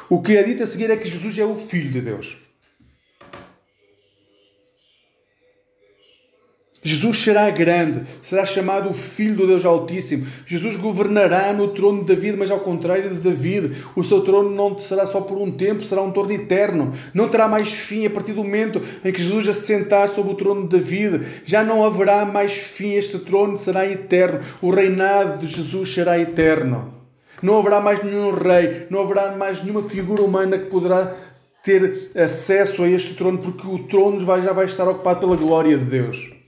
O 0.08 0.22
que 0.22 0.36
é 0.36 0.44
dito 0.44 0.62
a 0.62 0.66
seguir 0.66 0.88
é 0.92 0.96
que 0.96 1.10
Jesus 1.10 1.36
é 1.38 1.44
o 1.44 1.56
Filho 1.56 1.90
de 1.90 2.00
Deus. 2.00 2.43
Jesus 6.86 7.16
será 7.18 7.48
grande, 7.48 8.02
será 8.20 8.44
chamado 8.44 8.90
o 8.90 8.94
Filho 8.94 9.36
do 9.36 9.46
Deus 9.46 9.64
Altíssimo. 9.64 10.26
Jesus 10.44 10.76
governará 10.76 11.50
no 11.50 11.68
trono 11.68 12.00
de 12.04 12.14
David, 12.14 12.36
mas 12.36 12.50
ao 12.50 12.60
contrário 12.60 13.08
de 13.08 13.16
David, 13.16 13.74
o 13.96 14.04
seu 14.04 14.20
trono 14.20 14.50
não 14.50 14.78
será 14.78 15.06
só 15.06 15.22
por 15.22 15.38
um 15.38 15.50
tempo, 15.50 15.82
será 15.82 16.02
um 16.02 16.10
trono 16.10 16.30
eterno. 16.32 16.92
Não 17.14 17.26
terá 17.26 17.48
mais 17.48 17.72
fim 17.72 18.04
a 18.04 18.10
partir 18.10 18.34
do 18.34 18.44
momento 18.44 18.82
em 19.02 19.10
que 19.10 19.22
Jesus 19.22 19.46
se 19.56 19.66
sentar 19.66 20.10
sobre 20.10 20.32
o 20.32 20.34
trono 20.34 20.68
de 20.68 20.76
David. 20.76 21.24
Já 21.46 21.64
não 21.64 21.82
haverá 21.82 22.26
mais 22.26 22.52
fim, 22.52 22.92
este 22.92 23.18
trono 23.18 23.56
será 23.56 23.90
eterno. 23.90 24.40
O 24.60 24.70
reinado 24.70 25.38
de 25.38 25.46
Jesus 25.46 25.90
será 25.90 26.18
eterno. 26.18 26.92
Não 27.42 27.58
haverá 27.58 27.80
mais 27.80 28.04
nenhum 28.04 28.30
rei, 28.30 28.86
não 28.90 29.00
haverá 29.00 29.34
mais 29.34 29.62
nenhuma 29.62 29.82
figura 29.82 30.20
humana 30.20 30.58
que 30.58 30.66
poderá 30.66 31.14
ter 31.62 32.10
acesso 32.14 32.82
a 32.82 32.90
este 32.90 33.14
trono, 33.14 33.38
porque 33.38 33.66
o 33.66 33.78
trono 33.84 34.20
já 34.20 34.52
vai 34.52 34.66
estar 34.66 34.86
ocupado 34.86 35.20
pela 35.20 35.34
glória 35.34 35.78
de 35.78 35.84
Deus. 35.86 36.43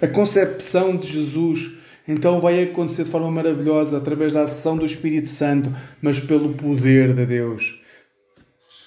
A 0.00 0.06
concepção 0.06 0.96
de 0.96 1.08
Jesus 1.08 1.78
então 2.06 2.40
vai 2.40 2.62
acontecer 2.62 3.04
de 3.04 3.10
forma 3.10 3.30
maravilhosa 3.30 3.98
através 3.98 4.32
da 4.32 4.44
ação 4.44 4.78
do 4.78 4.86
Espírito 4.86 5.28
Santo, 5.28 5.70
mas 6.00 6.18
pelo 6.18 6.54
poder 6.54 7.12
de 7.14 7.26
Deus. 7.26 7.78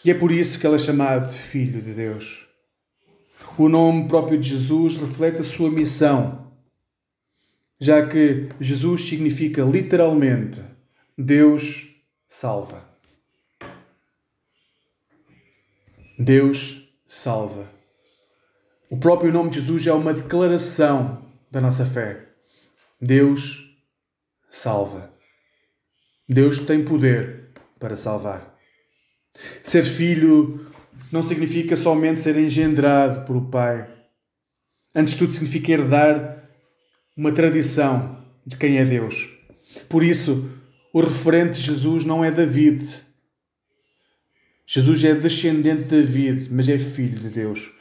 E 0.04 0.10
é 0.10 0.14
por 0.16 0.32
isso 0.32 0.60
que 0.60 0.66
ele 0.66 0.76
é 0.76 0.80
chamado 0.80 1.32
Filho 1.32 1.82
de 1.82 1.94
Deus. 1.94 2.48
O 3.58 3.70
nome 3.70 4.08
próprio 4.08 4.40
de 4.40 4.50
Jesus 4.50 4.98
reflete 4.98 5.42
a 5.42 5.44
sua 5.44 5.70
missão, 5.70 6.52
já 7.80 8.08
que 8.08 8.50
Jesus 8.60 9.08
significa 9.08 9.62
literalmente 9.62 10.60
Deus 11.16 11.90
salva. 12.28 12.90
Deus 16.18 16.88
salva. 17.08 17.81
O 18.92 18.98
próprio 18.98 19.32
nome 19.32 19.50
de 19.50 19.62
Jesus 19.62 19.88
é 19.88 19.94
uma 19.94 20.14
declaração 20.14 21.26
da 21.50 21.62
nossa 21.62 21.86
fé. 21.86 22.28
Deus 23.00 23.74
salva. 24.50 25.14
Deus 26.28 26.60
tem 26.60 26.84
poder 26.84 27.52
para 27.80 27.96
salvar. 27.96 28.54
Ser 29.64 29.86
filho 29.86 30.70
não 31.10 31.24
significa 31.24 31.78
somente 31.78 32.20
ser 32.20 32.36
engendrado 32.36 33.26
por 33.26 33.38
o 33.38 33.46
Pai. 33.46 33.90
Antes 34.94 35.14
de 35.14 35.20
tudo, 35.20 35.32
significa 35.32 35.72
herdar 35.72 36.50
uma 37.16 37.32
tradição 37.32 38.22
de 38.46 38.58
quem 38.58 38.78
é 38.78 38.84
Deus. 38.84 39.30
Por 39.88 40.04
isso, 40.04 40.52
o 40.92 41.00
referente 41.00 41.54
de 41.54 41.62
Jesus 41.62 42.04
não 42.04 42.26
é 42.26 42.30
David. 42.30 42.86
Jesus 44.68 45.02
é 45.06 45.14
descendente 45.16 45.84
de 45.84 46.02
David, 46.02 46.50
mas 46.52 46.68
é 46.68 46.78
filho 46.78 47.18
de 47.18 47.30
Deus. 47.30 47.72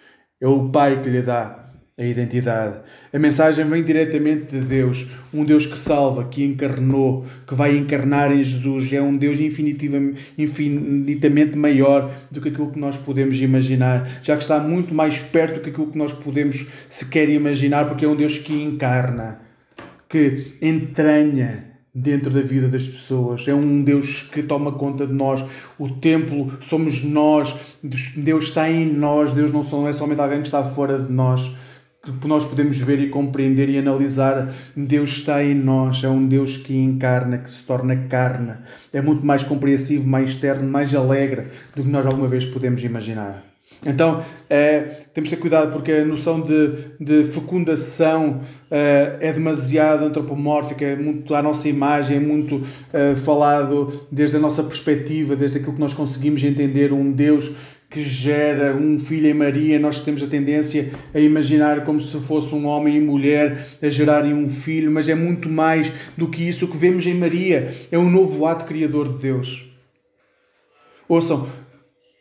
É 0.41 0.47
o 0.47 0.71
Pai 0.71 1.03
que 1.03 1.11
lhe 1.11 1.23
dá 1.23 1.61
a 2.01 2.05
identidade. 2.05 2.81
A 3.13 3.19
mensagem 3.19 3.69
vem 3.69 3.85
diretamente 3.85 4.59
de 4.59 4.65
Deus, 4.65 5.07
um 5.35 5.45
Deus 5.45 5.67
que 5.67 5.79
salva, 5.79 6.25
que 6.25 6.43
encarnou, 6.43 7.27
que 7.47 7.55
vai 7.55 7.77
encarnar 7.77 8.33
em 8.33 8.43
Jesus. 8.43 8.91
É 8.91 9.03
um 9.03 9.15
Deus 9.15 9.39
infinitamente 9.39 11.59
maior 11.59 12.11
do 12.31 12.41
que 12.41 12.49
aquilo 12.49 12.71
que 12.71 12.79
nós 12.79 12.97
podemos 12.97 13.39
imaginar, 13.43 14.09
já 14.23 14.35
que 14.35 14.43
está 14.43 14.59
muito 14.59 14.95
mais 14.95 15.19
perto 15.19 15.57
do 15.57 15.61
que 15.61 15.69
aquilo 15.69 15.93
que 15.93 15.99
nós 15.99 16.15
podemos 16.15 16.67
sequer 16.89 17.29
imaginar, 17.29 17.87
porque 17.87 18.07
é 18.07 18.09
um 18.09 18.17
Deus 18.17 18.39
que 18.39 18.55
encarna, 18.55 19.43
que 20.09 20.57
entranha 20.63 21.70
dentro 21.95 22.31
da 22.31 22.41
vida 22.41 22.69
das 22.69 22.87
pessoas. 22.87 23.47
É 23.47 23.55
um 23.55 23.83
Deus 23.83 24.23
que 24.23 24.43
toma 24.43 24.73
conta 24.73 25.07
de 25.07 25.13
nós. 25.13 25.45
O 25.79 25.89
templo 25.89 26.53
somos 26.61 27.03
nós. 27.03 27.77
Deus 28.17 28.45
está 28.45 28.71
em 28.71 28.87
nós. 28.87 29.33
Deus 29.33 29.53
não 29.53 29.89
é 29.89 29.93
somente 29.93 30.21
alguém 30.21 30.41
que 30.41 30.47
está 30.49 30.65
fora 30.65 30.99
de 30.99 31.13
nós. 31.13 31.51
Que 32.03 32.27
nós 32.27 32.45
podemos 32.45 32.79
ver 32.79 32.99
e 33.01 33.11
compreender 33.11 33.69
e 33.69 33.79
analisar. 33.79 34.53
Deus 34.77 35.11
está 35.11 35.45
em 35.45 35.55
nós. 35.55 36.03
É 36.03 36.09
um 36.09 36.27
Deus 36.27 36.57
que 36.57 36.75
encarna, 36.77 37.39
que 37.39 37.51
se 37.51 37.63
torna 37.63 37.97
carne. 38.09 38.55
É 38.93 39.03
muito 39.03 39.27
mais 39.27 39.43
compreensivo, 39.43 40.07
mais 40.09 40.31
externo, 40.31 40.69
mais 40.69 40.95
alegre 40.95 41.49
do 41.75 41.83
que 41.83 41.89
nós 41.89 42.07
alguma 42.07 42.29
vez 42.29 42.45
podemos 42.45 42.83
imaginar. 42.85 43.50
Então, 43.85 44.23
é, 44.49 44.81
temos 45.15 45.31
de 45.31 45.37
ter 45.37 45.41
cuidado 45.41 45.73
porque 45.73 45.91
a 45.91 46.05
noção 46.05 46.41
de, 46.41 46.73
de 47.01 47.25
fecundação 47.25 48.43
é, 48.71 49.17
é 49.21 49.33
demasiado 49.33 50.05
antropomórfica, 50.05 50.85
é 50.85 50.97
muito 50.97 51.35
à 51.35 51.43
nossa 51.43 51.67
imagem, 51.69 52.19
é 52.19 52.21
muito 52.21 52.63
é, 52.93 53.15
falado 53.15 54.07
desde 54.13 54.37
a 54.37 54.41
nossa 54.41 54.63
perspectiva, 54.63 55.35
desde 55.35 55.59
aquilo 55.59 55.75
que 55.75 55.81
nós 55.81 55.95
conseguimos 55.95 56.45
entender 56.45 56.93
um 56.93 57.11
Deus 57.11 57.53
que 57.91 58.03
gera 58.05 58.77
um 58.77 58.99
filho 58.99 59.27
em 59.27 59.35
Maria, 59.35 59.77
nós 59.79 59.99
temos 59.99 60.23
a 60.23 60.27
tendência 60.29 60.91
a 61.13 61.19
imaginar 61.19 61.85
como 61.85 62.01
se 62.01 62.21
fosse 62.21 62.55
um 62.55 62.67
homem 62.67 62.97
e 62.97 63.01
mulher 63.01 63.67
a 63.83 63.89
gerarem 63.89 64.33
um 64.33 64.49
filho, 64.49 64.93
mas 64.93 65.09
é 65.09 65.15
muito 65.15 65.49
mais 65.49 65.93
do 66.17 66.29
que 66.29 66.47
isso. 66.47 66.67
O 66.67 66.69
que 66.69 66.77
vemos 66.77 67.05
em 67.05 67.15
Maria 67.15 67.75
é 67.91 67.99
um 67.99 68.09
novo 68.09 68.47
ato 68.47 68.65
criador 68.65 69.09
de 69.15 69.19
Deus. 69.19 69.65
Ouçam, 71.09 71.49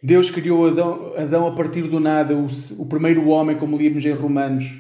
Deus 0.01 0.29
criou 0.29 0.67
Adão, 0.67 1.13
Adão 1.17 1.47
a 1.47 1.51
partir 1.51 1.83
do 1.83 1.99
nada, 1.99 2.33
o, 2.33 2.47
o 2.77 2.85
primeiro 2.85 3.27
homem, 3.27 3.57
como 3.57 3.77
líamos 3.77 4.05
em 4.05 4.13
Romanos. 4.13 4.71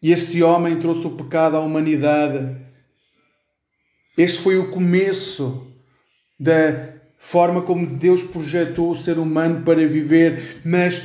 E 0.00 0.12
este 0.12 0.40
homem 0.42 0.78
trouxe 0.78 1.06
o 1.06 1.10
pecado 1.10 1.56
à 1.56 1.60
humanidade. 1.60 2.56
Este 4.16 4.40
foi 4.40 4.56
o 4.56 4.70
começo 4.70 5.66
da 6.38 6.94
forma 7.18 7.62
como 7.62 7.84
Deus 7.84 8.22
projetou 8.22 8.92
o 8.92 8.96
ser 8.96 9.18
humano 9.18 9.62
para 9.64 9.86
viver, 9.88 10.60
mas 10.64 11.02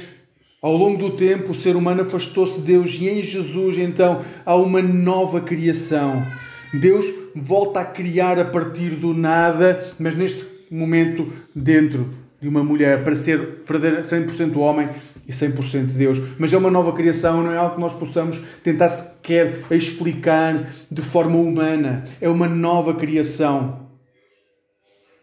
ao 0.62 0.78
longo 0.78 0.98
do 0.98 1.16
tempo 1.16 1.52
o 1.52 1.56
ser 1.56 1.76
humano 1.76 2.04
afastou-se 2.04 2.60
de 2.60 2.68
Deus 2.68 2.94
e 2.94 3.10
em 3.10 3.24
Jesus 3.24 3.80
então 3.80 4.24
há 4.46 4.56
uma 4.56 4.82
nova 4.82 5.42
criação. 5.42 6.24
Deus 6.72 7.06
volta 7.36 7.80
a 7.80 7.86
criar 7.86 8.40
a 8.40 8.46
partir 8.46 8.92
do 8.92 9.14
nada, 9.14 9.92
mas 9.98 10.16
neste 10.16 10.46
momento 10.70 11.34
dentro 11.56 12.23
de 12.44 12.50
uma 12.50 12.62
mulher 12.62 13.06
para 13.06 13.16
ser 13.16 13.64
100% 13.64 14.58
homem 14.58 14.90
e 15.26 15.32
100% 15.32 15.86
Deus. 15.94 16.22
Mas 16.38 16.52
é 16.52 16.58
uma 16.58 16.70
nova 16.70 16.92
criação, 16.92 17.42
não 17.42 17.54
é 17.54 17.58
algo 17.58 17.76
que 17.76 17.80
nós 17.80 17.94
possamos 17.94 18.38
tentar 18.62 18.90
sequer 18.90 19.64
explicar 19.72 20.70
de 20.92 21.02
forma 21.02 21.38
humana. 21.38 22.04
É 22.20 22.28
uma 22.28 22.50
nova 22.50 22.96
criação. 22.96 23.88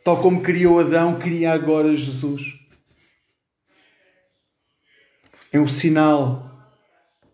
Tal 0.03 0.23
como 0.23 0.41
criou 0.41 0.81
Adão, 0.81 1.19
cria 1.19 1.53
agora 1.53 1.95
Jesus. 1.95 2.55
É 5.53 5.61
um 5.61 5.69
sinal, 5.69 6.51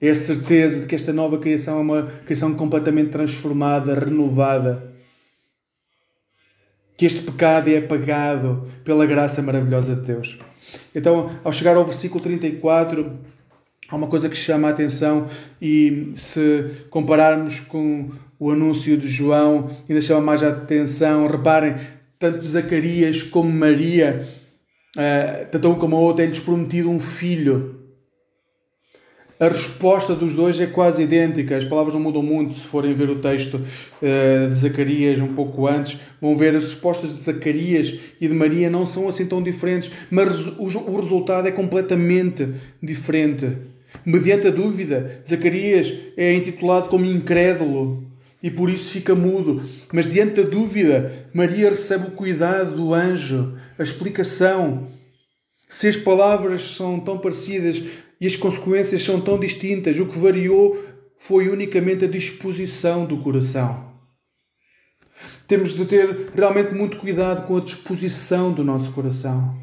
é 0.00 0.10
a 0.10 0.14
certeza 0.16 0.80
de 0.80 0.86
que 0.86 0.96
esta 0.96 1.12
nova 1.12 1.38
criação 1.38 1.78
é 1.78 1.80
uma 1.80 2.02
criação 2.24 2.52
completamente 2.54 3.10
transformada, 3.10 3.94
renovada. 3.94 4.95
Que 6.96 7.06
este 7.06 7.20
pecado 7.22 7.68
é 7.68 7.78
apagado 7.78 8.66
pela 8.84 9.04
graça 9.04 9.42
maravilhosa 9.42 9.94
de 9.94 10.02
Deus. 10.02 10.38
Então, 10.94 11.30
ao 11.44 11.52
chegar 11.52 11.76
ao 11.76 11.84
versículo 11.84 12.22
34, 12.22 13.12
há 13.88 13.96
uma 13.96 14.06
coisa 14.06 14.28
que 14.28 14.36
chama 14.36 14.68
a 14.68 14.70
atenção 14.70 15.26
e 15.60 16.12
se 16.14 16.86
compararmos 16.90 17.60
com 17.60 18.10
o 18.38 18.50
anúncio 18.50 18.96
de 18.96 19.06
João, 19.06 19.68
ainda 19.88 20.00
chama 20.00 20.20
mais 20.20 20.42
a 20.42 20.48
atenção. 20.48 21.26
Reparem, 21.26 21.76
tanto 22.18 22.46
Zacarias 22.46 23.22
como 23.22 23.50
Maria, 23.50 24.26
uh, 24.96 25.46
tanto 25.50 25.68
um 25.68 25.74
como 25.74 25.96
a 25.96 26.00
outra, 26.00 26.24
é-lhes 26.24 26.38
prometido 26.38 26.90
um 26.90 27.00
filho. 27.00 27.75
A 29.38 29.48
resposta 29.48 30.14
dos 30.14 30.34
dois 30.34 30.58
é 30.58 30.66
quase 30.66 31.02
idêntica, 31.02 31.56
as 31.56 31.64
palavras 31.64 31.92
não 31.92 32.00
mudam 32.00 32.22
muito. 32.22 32.54
Se 32.54 32.66
forem 32.66 32.94
ver 32.94 33.10
o 33.10 33.20
texto 33.20 33.56
uh, 33.56 34.48
de 34.48 34.54
Zacarias 34.54 35.18
um 35.18 35.34
pouco 35.34 35.66
antes, 35.66 35.98
vão 36.20 36.34
ver 36.34 36.56
as 36.56 36.64
respostas 36.64 37.10
de 37.10 37.22
Zacarias 37.22 37.94
e 38.18 38.26
de 38.26 38.34
Maria 38.34 38.70
não 38.70 38.86
são 38.86 39.06
assim 39.08 39.26
tão 39.26 39.42
diferentes, 39.42 39.90
mas 40.10 40.46
o 40.58 40.96
resultado 40.96 41.46
é 41.46 41.50
completamente 41.50 42.48
diferente. 42.82 43.58
Mediante 44.06 44.46
a 44.46 44.50
dúvida, 44.50 45.22
Zacarias 45.28 45.92
é 46.16 46.32
intitulado 46.34 46.88
como 46.88 47.04
incrédulo 47.04 48.04
e 48.42 48.50
por 48.50 48.70
isso 48.70 48.90
fica 48.90 49.14
mudo. 49.14 49.62
Mas 49.92 50.10
diante 50.10 50.42
da 50.42 50.48
dúvida, 50.48 51.12
Maria 51.34 51.68
recebe 51.68 52.08
o 52.08 52.12
cuidado 52.12 52.74
do 52.74 52.94
anjo, 52.94 53.54
a 53.78 53.82
explicação. 53.82 54.88
Se 55.68 55.88
as 55.88 55.96
palavras 55.96 56.62
são 56.76 57.00
tão 57.00 57.18
parecidas, 57.18 57.82
e 58.20 58.26
as 58.26 58.36
consequências 58.36 59.02
são 59.02 59.20
tão 59.20 59.38
distintas. 59.38 59.98
O 59.98 60.06
que 60.06 60.18
variou 60.18 60.76
foi 61.18 61.48
unicamente 61.48 62.04
a 62.04 62.08
disposição 62.08 63.04
do 63.06 63.18
coração. 63.18 63.86
Temos 65.46 65.74
de 65.74 65.84
ter 65.86 66.30
realmente 66.34 66.74
muito 66.74 66.98
cuidado 66.98 67.46
com 67.46 67.56
a 67.56 67.60
disposição 67.60 68.52
do 68.52 68.64
nosso 68.64 68.92
coração. 68.92 69.56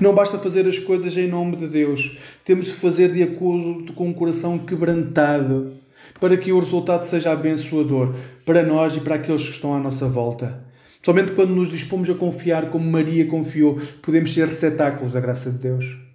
Não 0.00 0.14
basta 0.14 0.38
fazer 0.38 0.66
as 0.68 0.78
coisas 0.78 1.16
em 1.16 1.26
nome 1.26 1.56
de 1.56 1.66
Deus, 1.66 2.18
temos 2.44 2.66
de 2.66 2.72
fazer 2.72 3.12
de 3.12 3.22
acordo 3.22 3.92
com 3.94 4.08
um 4.08 4.12
coração 4.12 4.58
quebrantado, 4.58 5.74
para 6.20 6.36
que 6.36 6.52
o 6.52 6.58
resultado 6.58 7.06
seja 7.06 7.32
abençoador 7.32 8.14
para 8.44 8.62
nós 8.62 8.96
e 8.96 9.00
para 9.00 9.16
aqueles 9.16 9.44
que 9.44 9.52
estão 9.52 9.74
à 9.74 9.78
nossa 9.78 10.06
volta. 10.06 10.64
Somente 11.02 11.32
quando 11.32 11.54
nos 11.54 11.70
dispomos 11.70 12.10
a 12.10 12.14
confiar 12.14 12.70
como 12.70 12.90
Maria 12.90 13.26
confiou, 13.26 13.80
podemos 14.02 14.34
ser 14.34 14.46
receptáculos 14.46 15.12
da 15.12 15.20
graça 15.20 15.50
de 15.50 15.58
Deus. 15.58 16.07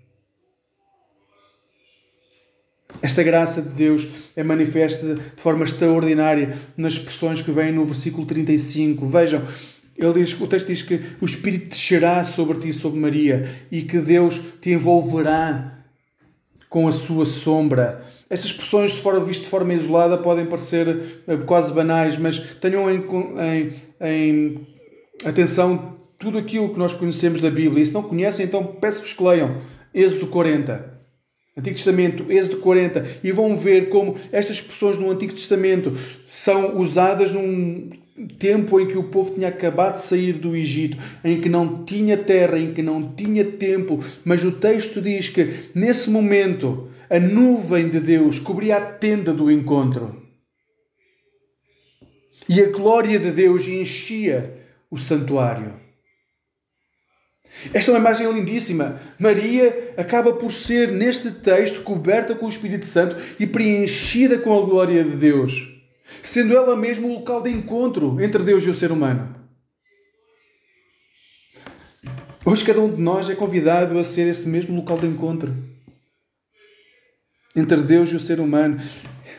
Esta 3.03 3.21
graça 3.21 3.61
de 3.61 3.67
Deus 3.67 4.07
é 4.33 4.41
manifesta 4.43 5.15
de 5.15 5.41
forma 5.41 5.65
extraordinária 5.65 6.57
nas 6.77 6.93
expressões 6.93 7.41
que 7.41 7.51
vêm 7.51 7.69
no 7.69 7.83
versículo 7.83 8.25
35. 8.25 9.05
Vejam, 9.05 9.41
ele 9.97 10.23
diz, 10.23 10.39
o 10.39 10.47
texto 10.47 10.67
diz 10.67 10.83
que 10.83 11.01
o 11.19 11.25
Espírito 11.25 11.67
descerá 11.67 12.23
sobre 12.23 12.59
ti, 12.59 12.71
sobre 12.71 12.97
Maria, 12.97 13.45
e 13.69 13.81
que 13.81 13.99
Deus 13.99 14.39
te 14.61 14.69
envolverá 14.69 15.79
com 16.69 16.87
a 16.87 16.93
sua 16.93 17.25
sombra. 17.25 18.05
Estas 18.29 18.51
expressões, 18.51 18.91
de 18.91 19.01
forma 19.01 19.19
vistas 19.19 19.47
de 19.47 19.51
forma 19.51 19.73
isolada, 19.73 20.17
podem 20.17 20.45
parecer 20.45 21.21
eh, 21.27 21.35
quase 21.45 21.73
banais, 21.73 22.17
mas 22.17 22.39
tenham 22.39 22.89
em, 22.89 23.03
em, 23.37 23.71
em 23.99 24.67
atenção 25.25 25.97
tudo 26.17 26.37
aquilo 26.37 26.69
que 26.69 26.79
nós 26.79 26.93
conhecemos 26.93 27.41
da 27.41 27.51
Bíblia. 27.51 27.83
E 27.83 27.85
se 27.85 27.91
não 27.91 28.01
conhecem, 28.01 28.45
então 28.45 28.63
peço-vos 28.65 29.11
que 29.11 29.21
leiam 29.21 29.57
Êxodo 29.93 30.27
40. 30.27 30.92
Antigo 31.55 31.75
Testamento, 31.75 32.31
Êxodo 32.31 32.57
40, 32.57 33.19
e 33.23 33.31
vão 33.31 33.55
ver 33.55 33.89
como 33.89 34.15
estas 34.31 34.55
expressões 34.55 34.97
no 34.97 35.11
Antigo 35.11 35.33
Testamento 35.33 35.95
são 36.27 36.77
usadas 36.77 37.31
num 37.31 37.91
tempo 38.39 38.79
em 38.79 38.87
que 38.87 38.97
o 38.97 39.05
povo 39.05 39.33
tinha 39.33 39.49
acabado 39.49 39.95
de 39.95 40.07
sair 40.07 40.33
do 40.33 40.55
Egito, 40.55 40.97
em 41.23 41.39
que 41.39 41.49
não 41.49 41.83
tinha 41.83 42.17
terra, 42.17 42.57
em 42.57 42.73
que 42.73 42.81
não 42.81 43.13
tinha 43.13 43.43
templo, 43.45 44.03
mas 44.25 44.43
o 44.43 44.51
texto 44.51 45.01
diz 45.01 45.29
que 45.29 45.69
nesse 45.75 46.09
momento 46.09 46.89
a 47.09 47.19
nuvem 47.19 47.87
de 47.87 47.99
Deus 47.99 48.39
cobria 48.39 48.77
a 48.77 48.81
tenda 48.81 49.31
do 49.31 49.51
encontro. 49.51 50.23
E 52.49 52.61
a 52.61 52.69
glória 52.69 53.19
de 53.19 53.31
Deus 53.31 53.67
enchia 53.67 54.59
o 54.89 54.97
santuário. 54.97 55.82
Esta 57.73 57.91
é 57.91 57.93
uma 57.93 57.99
imagem 57.99 58.31
lindíssima. 58.31 58.99
Maria 59.17 59.93
acaba 59.95 60.33
por 60.33 60.51
ser, 60.51 60.91
neste 60.91 61.31
texto, 61.31 61.81
coberta 61.81 62.35
com 62.35 62.45
o 62.45 62.49
Espírito 62.49 62.85
Santo 62.85 63.15
e 63.39 63.45
preenchida 63.45 64.37
com 64.37 64.57
a 64.57 64.65
glória 64.65 65.03
de 65.03 65.15
Deus, 65.15 65.53
sendo 66.21 66.55
ela 66.55 66.75
mesma 66.75 67.07
o 67.07 67.13
local 67.13 67.41
de 67.41 67.49
encontro 67.49 68.19
entre 68.21 68.43
Deus 68.43 68.63
e 68.63 68.69
o 68.69 68.73
ser 68.73 68.91
humano. 68.91 69.35
Hoje, 72.45 72.65
cada 72.65 72.81
um 72.81 72.93
de 72.93 73.01
nós 73.01 73.29
é 73.29 73.35
convidado 73.35 73.97
a 73.97 74.03
ser 74.03 74.27
esse 74.27 74.47
mesmo 74.47 74.75
local 74.75 74.97
de 74.97 75.07
encontro 75.07 75.55
entre 77.55 77.77
Deus 77.77 78.11
e 78.11 78.15
o 78.15 78.19
ser 78.19 78.39
humano. 78.39 78.81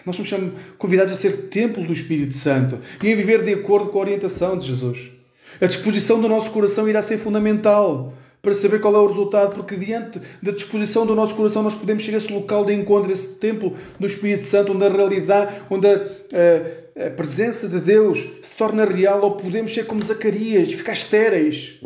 Nós 0.07 0.16
somos 0.16 0.53
convidados 0.79 1.12
a 1.12 1.16
ser 1.16 1.48
templo 1.48 1.85
do 1.85 1.92
Espírito 1.92 2.35
Santo 2.35 2.79
e 3.03 3.12
a 3.12 3.16
viver 3.16 3.42
de 3.42 3.53
acordo 3.53 3.90
com 3.90 3.98
a 3.98 4.03
orientação 4.03 4.57
de 4.57 4.66
Jesus. 4.66 5.13
A 5.60 5.66
disposição 5.66 6.20
do 6.20 6.28
nosso 6.28 6.50
coração 6.50 6.88
irá 6.88 7.02
ser 7.02 7.18
fundamental 7.18 8.12
para 8.44 8.52
saber 8.52 8.78
qual 8.78 8.94
é 8.94 8.98
o 8.98 9.06
resultado, 9.06 9.54
porque 9.54 9.74
diante 9.74 10.20
da 10.42 10.52
disposição 10.52 11.06
do 11.06 11.14
nosso 11.14 11.34
coração 11.34 11.62
nós 11.62 11.74
podemos 11.74 12.04
ser 12.04 12.12
esse 12.12 12.30
local 12.30 12.64
de 12.64 12.74
encontro, 12.74 13.10
esse 13.10 13.28
templo 13.28 13.72
do 13.98 14.06
Espírito 14.06 14.44
Santo, 14.44 14.72
onde 14.72 14.84
a 14.84 14.90
realidade, 14.90 15.62
onde 15.70 15.86
a, 15.86 15.94
a, 15.94 17.06
a 17.06 17.10
presença 17.10 17.66
de 17.66 17.80
Deus 17.80 18.26
se 18.42 18.52
torna 18.52 18.84
real, 18.84 19.22
ou 19.22 19.32
podemos 19.32 19.72
ser 19.72 19.86
como 19.86 20.02
Zacarias, 20.02 20.70
ficar 20.74 20.92
estéreis 20.92 21.80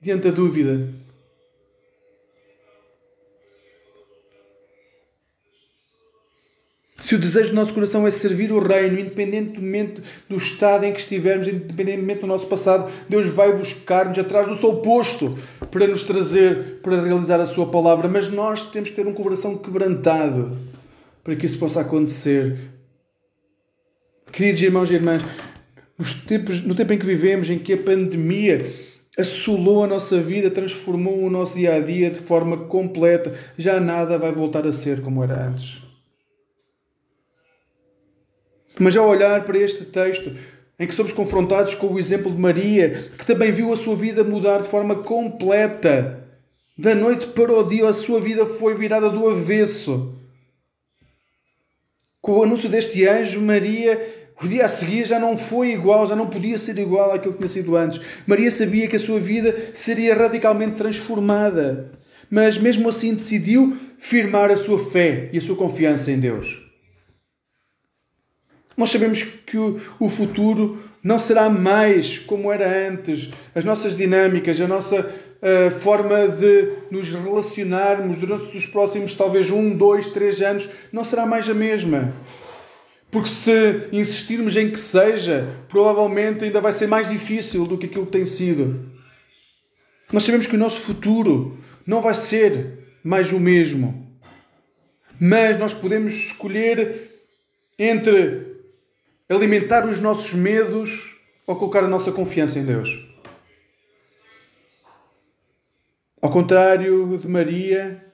diante 0.00 0.24
da 0.24 0.30
dúvida. 0.32 0.88
Se 7.10 7.16
o 7.16 7.18
desejo 7.18 7.50
do 7.50 7.56
nosso 7.56 7.74
coração 7.74 8.06
é 8.06 8.10
servir 8.12 8.52
o 8.52 8.60
Reino, 8.60 8.96
independentemente 9.00 10.00
do 10.28 10.36
estado 10.36 10.84
em 10.84 10.92
que 10.92 11.00
estivermos, 11.00 11.48
independentemente 11.48 12.20
do 12.20 12.28
nosso 12.28 12.46
passado, 12.46 12.88
Deus 13.08 13.26
vai 13.30 13.52
buscar-nos 13.52 14.16
atrás 14.16 14.46
do 14.46 14.56
seu 14.56 14.76
posto 14.76 15.36
para 15.72 15.88
nos 15.88 16.04
trazer, 16.04 16.78
para 16.80 17.02
realizar 17.02 17.40
a 17.40 17.48
Sua 17.48 17.68
palavra. 17.68 18.08
Mas 18.08 18.28
nós 18.28 18.64
temos 18.70 18.90
que 18.90 18.94
ter 18.94 19.08
um 19.08 19.12
coração 19.12 19.58
quebrantado 19.58 20.56
para 21.24 21.34
que 21.34 21.44
isso 21.44 21.58
possa 21.58 21.80
acontecer. 21.80 22.56
Queridos 24.30 24.62
irmãos 24.62 24.88
e 24.88 24.94
irmãs, 24.94 25.20
nos 25.98 26.14
tempos, 26.14 26.60
no 26.60 26.76
tempo 26.76 26.92
em 26.92 26.98
que 27.00 27.06
vivemos, 27.06 27.50
em 27.50 27.58
que 27.58 27.72
a 27.72 27.78
pandemia 27.78 28.64
assolou 29.18 29.82
a 29.82 29.88
nossa 29.88 30.22
vida, 30.22 30.48
transformou 30.48 31.24
o 31.24 31.28
nosso 31.28 31.58
dia 31.58 31.74
a 31.74 31.80
dia 31.80 32.08
de 32.08 32.20
forma 32.20 32.56
completa, 32.56 33.34
já 33.58 33.80
nada 33.80 34.16
vai 34.16 34.30
voltar 34.30 34.64
a 34.64 34.72
ser 34.72 35.00
como 35.00 35.24
era 35.24 35.48
antes. 35.48 35.89
Mas 38.78 38.96
ao 38.96 39.08
olhar 39.08 39.44
para 39.44 39.58
este 39.58 39.84
texto, 39.84 40.32
em 40.78 40.86
que 40.86 40.94
somos 40.94 41.12
confrontados 41.12 41.74
com 41.74 41.88
o 41.88 41.98
exemplo 41.98 42.32
de 42.32 42.38
Maria, 42.38 43.10
que 43.18 43.26
também 43.26 43.52
viu 43.52 43.70
a 43.72 43.76
sua 43.76 43.94
vida 43.94 44.24
mudar 44.24 44.62
de 44.62 44.68
forma 44.68 44.96
completa. 44.96 46.26
Da 46.76 46.94
noite 46.94 47.26
para 47.26 47.52
o 47.52 47.62
dia, 47.62 47.86
a 47.86 47.92
sua 47.92 48.18
vida 48.18 48.46
foi 48.46 48.74
virada 48.74 49.10
do 49.10 49.28
avesso. 49.28 50.14
Com 52.22 52.38
o 52.38 52.42
anúncio 52.42 52.70
deste 52.70 53.06
anjo, 53.06 53.40
Maria, 53.42 54.00
o 54.42 54.48
dia 54.48 54.64
a 54.64 54.68
seguir 54.68 55.04
já 55.04 55.18
não 55.18 55.36
foi 55.36 55.72
igual, 55.72 56.06
já 56.06 56.16
não 56.16 56.26
podia 56.26 56.56
ser 56.56 56.78
igual 56.78 57.12
àquilo 57.12 57.34
que 57.34 57.40
tinha 57.40 57.48
sido 57.48 57.76
antes. 57.76 58.00
Maria 58.26 58.50
sabia 58.50 58.88
que 58.88 58.96
a 58.96 59.00
sua 59.00 59.20
vida 59.20 59.54
seria 59.74 60.14
radicalmente 60.14 60.76
transformada, 60.76 61.92
mas 62.30 62.56
mesmo 62.56 62.88
assim 62.88 63.12
decidiu 63.12 63.76
firmar 63.98 64.50
a 64.50 64.56
sua 64.56 64.78
fé 64.78 65.28
e 65.30 65.36
a 65.36 65.40
sua 65.42 65.56
confiança 65.56 66.10
em 66.10 66.18
Deus. 66.18 66.69
Nós 68.80 68.88
sabemos 68.88 69.22
que 69.22 69.58
o, 69.58 70.08
futuro 70.08 70.82
não 71.02 71.18
será 71.18 71.50
mais 71.50 72.18
como 72.18 72.50
era 72.50 72.88
antes. 72.88 73.28
As 73.54 73.62
nossas 73.62 73.94
dinâmicas, 73.94 74.58
a 74.58 74.66
nossa 74.66 75.02
uh, 75.02 75.70
forma 75.70 76.26
de 76.26 76.78
nos 76.90 77.12
relacionarmos 77.12 78.16
durante 78.16 78.56
os 78.56 78.64
próximos, 78.64 79.12
talvez 79.12 79.50
um, 79.50 79.76
dois, 79.76 80.06
três 80.06 80.40
anos, 80.40 80.66
não 80.90 81.04
será 81.04 81.26
mais 81.26 81.46
a 81.50 81.52
mesma. 81.52 82.10
Porque 83.10 83.28
se 83.28 83.86
insistirmos 83.92 84.56
em 84.56 84.70
que 84.70 84.80
seja, 84.80 85.46
provavelmente 85.68 86.46
ainda 86.46 86.62
vai 86.62 86.72
ser 86.72 86.86
mais 86.86 87.06
difícil 87.06 87.66
do 87.66 87.76
que 87.76 87.84
aquilo 87.84 88.06
que 88.06 88.12
tem 88.12 88.24
sido. 88.24 88.80
Nós 90.10 90.22
sabemos 90.22 90.46
que 90.46 90.56
o 90.56 90.58
nosso 90.58 90.80
futuro 90.80 91.58
não 91.86 92.00
vai 92.00 92.14
ser 92.14 92.78
mais 93.04 93.30
o 93.30 93.38
mesmo. 93.38 94.10
Mas 95.20 95.58
nós 95.58 95.74
podemos 95.74 96.14
escolher 96.14 97.10
entre 97.78 98.49
alimentar 99.30 99.86
os 99.86 100.00
nossos 100.00 100.34
medos 100.34 101.16
ou 101.46 101.56
colocar 101.56 101.84
a 101.84 101.88
nossa 101.88 102.10
confiança 102.10 102.58
em 102.58 102.64
Deus. 102.64 102.98
Ao 106.20 106.30
contrário 106.30 107.16
de 107.16 107.28
Maria, 107.28 108.04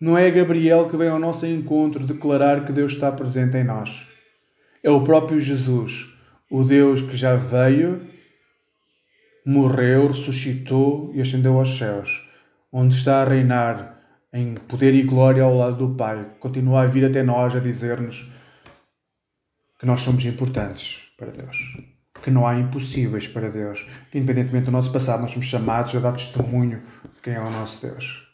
não 0.00 0.18
é 0.18 0.30
Gabriel 0.30 0.86
que 0.88 0.96
vem 0.96 1.08
ao 1.08 1.18
nosso 1.18 1.46
encontro 1.46 2.04
declarar 2.04 2.64
que 2.64 2.72
Deus 2.72 2.92
está 2.92 3.10
presente 3.10 3.56
em 3.56 3.64
nós. 3.64 4.06
É 4.82 4.90
o 4.90 5.02
próprio 5.02 5.40
Jesus, 5.40 6.06
o 6.50 6.62
Deus 6.64 7.00
que 7.00 7.16
já 7.16 7.34
veio, 7.34 8.06
morreu, 9.44 10.08
ressuscitou 10.08 11.10
e 11.14 11.20
ascendeu 11.20 11.58
aos 11.58 11.78
céus, 11.78 12.22
onde 12.70 12.94
está 12.94 13.22
a 13.22 13.24
reinar 13.24 14.00
em 14.32 14.54
poder 14.54 14.94
e 14.94 15.02
glória 15.02 15.42
ao 15.42 15.56
lado 15.56 15.76
do 15.76 15.94
Pai. 15.94 16.32
Continua 16.40 16.82
a 16.82 16.86
vir 16.86 17.04
até 17.04 17.22
nós 17.22 17.56
a 17.56 17.60
dizer-nos 17.60 18.28
que 19.78 19.86
nós 19.86 20.00
somos 20.00 20.24
importantes 20.24 21.10
para 21.16 21.30
Deus, 21.30 21.56
que 22.22 22.30
não 22.30 22.46
há 22.46 22.58
impossíveis 22.58 23.26
para 23.26 23.50
Deus, 23.50 23.82
que 24.10 24.18
independentemente 24.18 24.66
do 24.66 24.72
nosso 24.72 24.92
passado, 24.92 25.20
nós 25.20 25.30
somos 25.30 25.46
chamados 25.46 25.94
a 25.94 26.00
dar 26.00 26.12
testemunho 26.12 26.82
de 27.14 27.20
quem 27.20 27.34
é 27.34 27.40
o 27.40 27.50
nosso 27.50 27.80
Deus. 27.80 28.26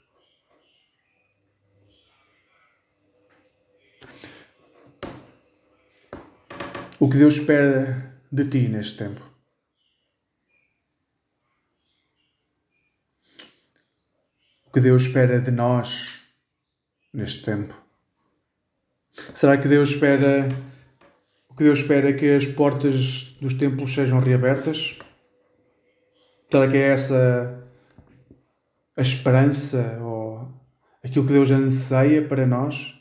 O 7.01 7.11
que 7.11 7.19
Deus 7.19 7.35
espera 7.35 8.17
de 8.31 8.45
ti 8.45 8.69
neste 8.69 8.97
tempo? 8.97 9.21
O 14.67 14.71
que 14.73 14.81
Deus 14.81 15.03
espera 15.03 15.41
de 15.41 15.51
nós 15.51 16.21
neste 17.13 17.43
tempo? 17.43 17.75
Será 19.35 19.59
que 19.59 19.67
Deus 19.67 19.91
espera 19.91 20.49
que 21.63 21.69
Deus 21.69 21.79
espera 21.79 22.11
é 22.11 22.13
que 22.13 22.29
as 22.35 22.45
portas 22.45 23.37
dos 23.41 23.55
templos 23.55 23.95
sejam 23.95 24.19
reabertas? 24.19 24.99
Será 26.51 26.69
que 26.69 26.77
é 26.77 26.89
essa 26.89 27.65
a 28.97 29.01
esperança 29.01 29.99
ou 30.03 30.49
aquilo 31.05 31.25
que 31.25 31.33
Deus 31.33 31.51
anseia 31.53 32.23
para 32.23 32.47
nós? 32.47 32.95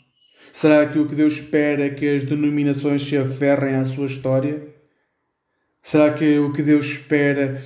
Será 0.54 0.86
que 0.86 1.00
o 1.00 1.08
que 1.08 1.16
Deus 1.16 1.34
espera 1.34 1.86
é 1.86 1.90
que 1.90 2.08
as 2.08 2.24
denominações 2.24 3.02
se 3.02 3.18
aferrem 3.18 3.76
à 3.76 3.86
sua 3.86 4.06
história? 4.06 4.68
Será 5.82 6.14
que 6.14 6.38
o 6.38 6.54
que 6.54 6.62
Deus 6.62 6.86
espera 6.86 7.60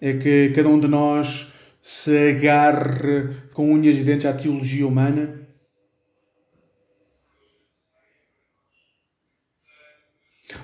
é 0.00 0.12
que 0.12 0.50
cada 0.54 0.68
um 0.68 0.78
de 0.78 0.86
nós 0.86 1.52
se 1.82 2.30
agarre 2.30 3.30
com 3.52 3.72
unhas 3.72 3.96
e 3.96 4.04
dentes 4.04 4.26
à 4.26 4.32
teologia 4.32 4.86
humana? 4.86 5.40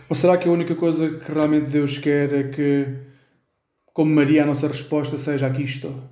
Ou 0.08 0.16
será 0.16 0.36
que 0.36 0.48
a 0.48 0.52
única 0.52 0.74
coisa 0.74 1.18
que 1.18 1.32
realmente 1.32 1.70
Deus 1.70 1.98
quer 1.98 2.32
é 2.32 2.44
que, 2.44 2.86
como 3.92 4.14
Maria, 4.14 4.42
a 4.42 4.46
nossa 4.46 4.68
resposta 4.68 5.18
seja 5.18 5.46
aqui 5.46 5.62
estou? 5.62 6.02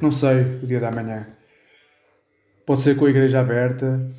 Não 0.00 0.10
sei 0.10 0.58
o 0.62 0.66
dia 0.66 0.80
da 0.80 0.90
manhã. 0.90 1.26
Pode 2.66 2.82
ser 2.82 2.96
com 2.96 3.04
a 3.04 3.10
igreja 3.10 3.40
aberta, 3.40 4.10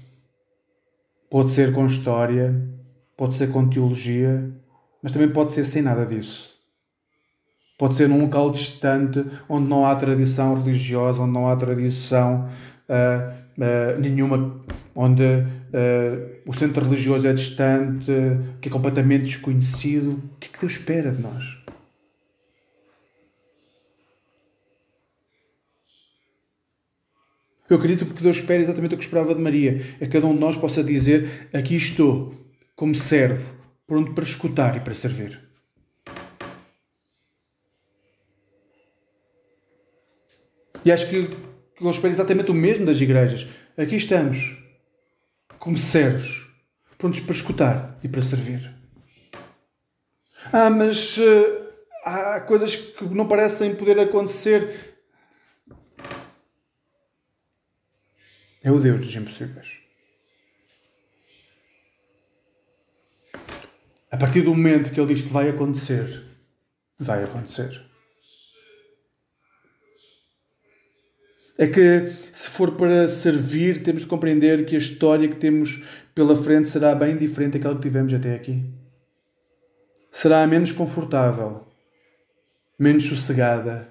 pode 1.30 1.50
ser 1.50 1.74
com 1.74 1.86
história, 1.86 2.54
pode 3.18 3.36
ser 3.36 3.52
com 3.52 3.68
teologia, 3.68 4.52
mas 5.02 5.12
também 5.12 5.32
pode 5.32 5.52
ser 5.52 5.64
sem 5.64 5.82
nada 5.82 6.06
disso. 6.06 6.56
Pode 7.78 7.96
ser 7.96 8.08
num 8.08 8.22
local 8.22 8.52
distante, 8.52 9.26
onde 9.50 9.68
não 9.68 9.86
há 9.86 9.96
tradição 9.96 10.54
religiosa, 10.54 11.22
onde 11.22 11.34
não 11.34 11.48
há 11.48 11.56
tradição 11.58 12.48
uh, 12.90 14.00
nenhuma, 14.00 14.64
onde 14.96 15.24
uh, 15.24 16.42
o 16.46 16.54
centro 16.54 16.84
religioso 16.84 17.28
é 17.28 17.34
distante, 17.34 18.12
que 18.62 18.70
é 18.70 18.72
completamente 18.72 19.26
desconhecido. 19.26 20.12
O 20.36 20.40
que 20.40 20.48
é 20.48 20.52
que 20.52 20.60
Deus 20.60 20.74
espera 20.74 21.12
de 21.12 21.22
nós? 21.22 21.66
Eu 27.68 27.78
acredito 27.78 28.06
que 28.06 28.22
Deus 28.22 28.38
espera 28.38 28.62
exatamente 28.62 28.94
o 28.94 28.98
que 28.98 29.04
esperava 29.04 29.34
de 29.34 29.42
Maria. 29.42 29.82
É 30.00 30.06
que 30.06 30.12
cada 30.12 30.28
um 30.28 30.34
de 30.34 30.40
nós 30.40 30.56
possa 30.56 30.84
dizer: 30.84 31.50
Aqui 31.52 31.76
estou, 31.76 32.34
como 32.76 32.94
servo, 32.94 33.56
pronto 33.88 34.14
para 34.14 34.24
escutar 34.24 34.78
e 34.78 34.80
para 34.80 34.94
servir. 34.94 35.42
E 40.86 40.92
acho 40.92 41.10
que 41.10 41.28
eu 41.80 41.90
espero 41.90 42.14
exatamente 42.14 42.52
o 42.52 42.54
mesmo 42.54 42.86
das 42.86 43.00
igrejas. 43.00 43.48
Aqui 43.78 43.96
estamos, 43.96 44.58
como 45.60 45.78
servos, 45.78 46.48
prontos 46.98 47.20
para 47.20 47.36
escutar 47.36 48.00
e 48.04 48.08
para 48.08 48.22
servir. 48.22 48.74
Ah, 50.52 50.70
mas 50.70 51.18
uh, 51.18 51.66
há 52.06 52.40
coisas 52.40 52.76
que 52.76 53.04
não 53.06 53.28
parecem 53.28 53.76
poder 53.76 54.00
acontecer. 54.00 54.96
É 58.64 58.72
o 58.72 58.80
Deus 58.80 59.02
dos 59.02 59.16
impossíveis. 59.16 59.86
A 64.10 64.18
partir 64.18 64.42
do 64.42 64.56
momento 64.56 64.92
que 64.92 65.00
Ele 65.00 65.14
diz 65.14 65.22
que 65.22 65.28
vai 65.28 65.50
acontecer, 65.50 66.24
vai 66.98 67.24
acontecer. 67.24 67.86
É 71.58 71.68
que, 71.68 72.12
se 72.34 72.50
for 72.50 72.72
para 72.72 73.08
servir, 73.08 73.82
temos 73.82 74.02
de 74.02 74.08
compreender 74.08 74.66
que 74.66 74.76
a 74.76 74.80
história 74.80 75.28
que 75.28 75.38
temos 75.38 75.82
pela 76.14 76.36
frente 76.36 76.68
será 76.68 76.94
bem 76.94 77.16
diferente 77.16 77.54
daquela 77.54 77.76
que 77.76 77.82
tivemos 77.82 78.14
até 78.14 78.36
aqui. 78.36 78.62
Será 80.12 80.46
menos 80.46 80.74
confortável, 80.74 81.66
menos 82.78 83.06
sossegada, 83.06 83.88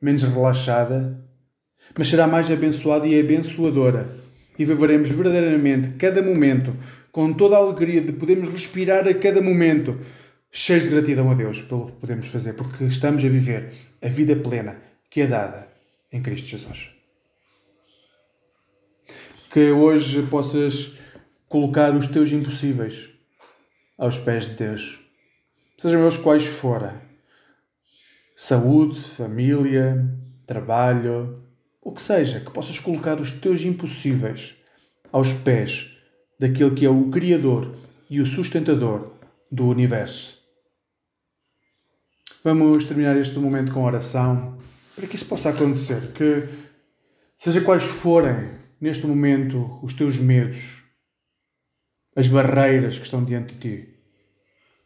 menos 0.00 0.22
relaxada, 0.22 1.22
mas 1.96 2.08
será 2.08 2.26
mais 2.26 2.50
abençoada 2.50 3.06
e 3.06 3.20
abençoadora. 3.20 4.08
E 4.58 4.64
viveremos 4.64 5.10
verdadeiramente 5.10 5.98
cada 5.98 6.22
momento 6.22 6.74
com 7.12 7.30
toda 7.30 7.56
a 7.56 7.58
alegria 7.58 8.00
de 8.00 8.12
podermos 8.12 8.48
respirar 8.50 9.06
a 9.06 9.12
cada 9.12 9.42
momento, 9.42 9.98
cheios 10.50 10.84
de 10.84 10.90
gratidão 10.90 11.30
a 11.30 11.34
Deus 11.34 11.60
pelo 11.60 11.86
que 11.86 11.92
podemos 11.92 12.28
fazer, 12.28 12.54
porque 12.54 12.84
estamos 12.84 13.22
a 13.22 13.28
viver 13.28 13.70
a 14.00 14.08
vida 14.08 14.34
plena 14.34 14.78
que 15.10 15.20
é 15.20 15.26
dada 15.26 15.75
em 16.12 16.22
Cristo 16.22 16.48
Jesus. 16.48 16.90
Que 19.50 19.70
hoje 19.70 20.22
possas 20.22 20.96
colocar 21.48 21.94
os 21.94 22.06
teus 22.06 22.30
impossíveis 22.32 23.10
aos 23.96 24.18
pés 24.18 24.46
de 24.46 24.54
Deus, 24.56 25.00
sejam 25.78 26.02
eles 26.02 26.16
quais 26.16 26.44
forem 26.44 26.92
saúde, 28.36 29.00
família, 29.00 30.06
trabalho, 30.46 31.42
o 31.80 31.92
que 31.92 32.02
seja, 32.02 32.40
que 32.40 32.50
possas 32.50 32.78
colocar 32.78 33.18
os 33.18 33.30
teus 33.30 33.62
impossíveis 33.62 34.56
aos 35.10 35.32
pés 35.32 35.96
daquele 36.38 36.74
que 36.74 36.84
é 36.84 36.90
o 36.90 37.08
Criador 37.08 37.74
e 38.10 38.20
o 38.20 38.26
sustentador 38.26 39.12
do 39.50 39.66
universo. 39.66 40.36
Vamos 42.44 42.84
terminar 42.84 43.16
este 43.16 43.38
momento 43.38 43.72
com 43.72 43.84
oração 43.84 44.58
para 44.96 45.06
que 45.06 45.14
isso 45.14 45.26
possa 45.26 45.50
acontecer. 45.50 46.12
Que, 46.12 46.48
seja 47.36 47.60
quais 47.60 47.84
forem 47.84 48.50
neste 48.80 49.06
momento 49.06 49.78
os 49.82 49.92
teus 49.94 50.18
medos, 50.18 50.82
as 52.16 52.26
barreiras 52.26 52.98
que 52.98 53.04
estão 53.04 53.22
diante 53.22 53.54
de 53.54 53.60
ti, 53.60 53.94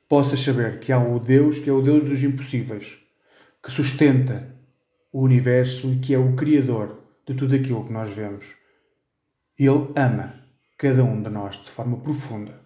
possas 0.09 0.41
saber 0.41 0.81
que 0.81 0.93
há 0.93 0.99
o 0.99 1.21
Deus 1.21 1.61
que 1.61 1.71
é 1.71 1.73
o 1.73 1.81
Deus 1.81 2.03
dos 2.03 2.23
impossíveis, 2.23 2.99
que 3.63 3.71
sustenta 3.71 4.57
o 5.13 5.23
universo 5.23 5.93
e 5.93 5.99
que 6.01 6.13
é 6.13 6.19
o 6.19 6.35
Criador 6.35 7.01
de 7.27 7.35
tudo 7.35 7.55
aquilo 7.55 7.85
que 7.85 7.93
nós 7.93 8.11
vemos. 8.11 8.47
Ele 9.57 9.93
ama 9.95 10.35
cada 10.77 11.05
um 11.05 11.23
de 11.23 11.31
nós 11.31 11.63
de 11.63 11.71
forma 11.71 11.99
profunda. 11.99 12.59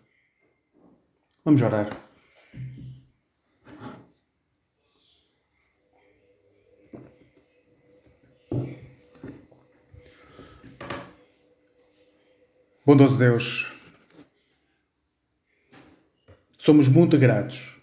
Vamos 1.45 1.61
orar. 1.61 2.04
Bondoso 12.87 13.16
Deus, 13.16 13.64
somos 16.59 16.87
muito 16.87 17.16
gratos 17.16 17.80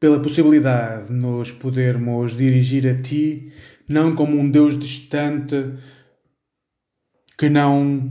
pela 0.00 0.18
possibilidade 0.18 1.08
de 1.08 1.12
nos 1.12 1.52
podermos 1.52 2.34
dirigir 2.34 2.88
a 2.88 2.98
Ti, 2.98 3.52
não 3.86 4.14
como 4.14 4.38
um 4.38 4.50
Deus 4.50 4.78
distante 4.78 5.74
que 7.36 7.50
não 7.50 8.10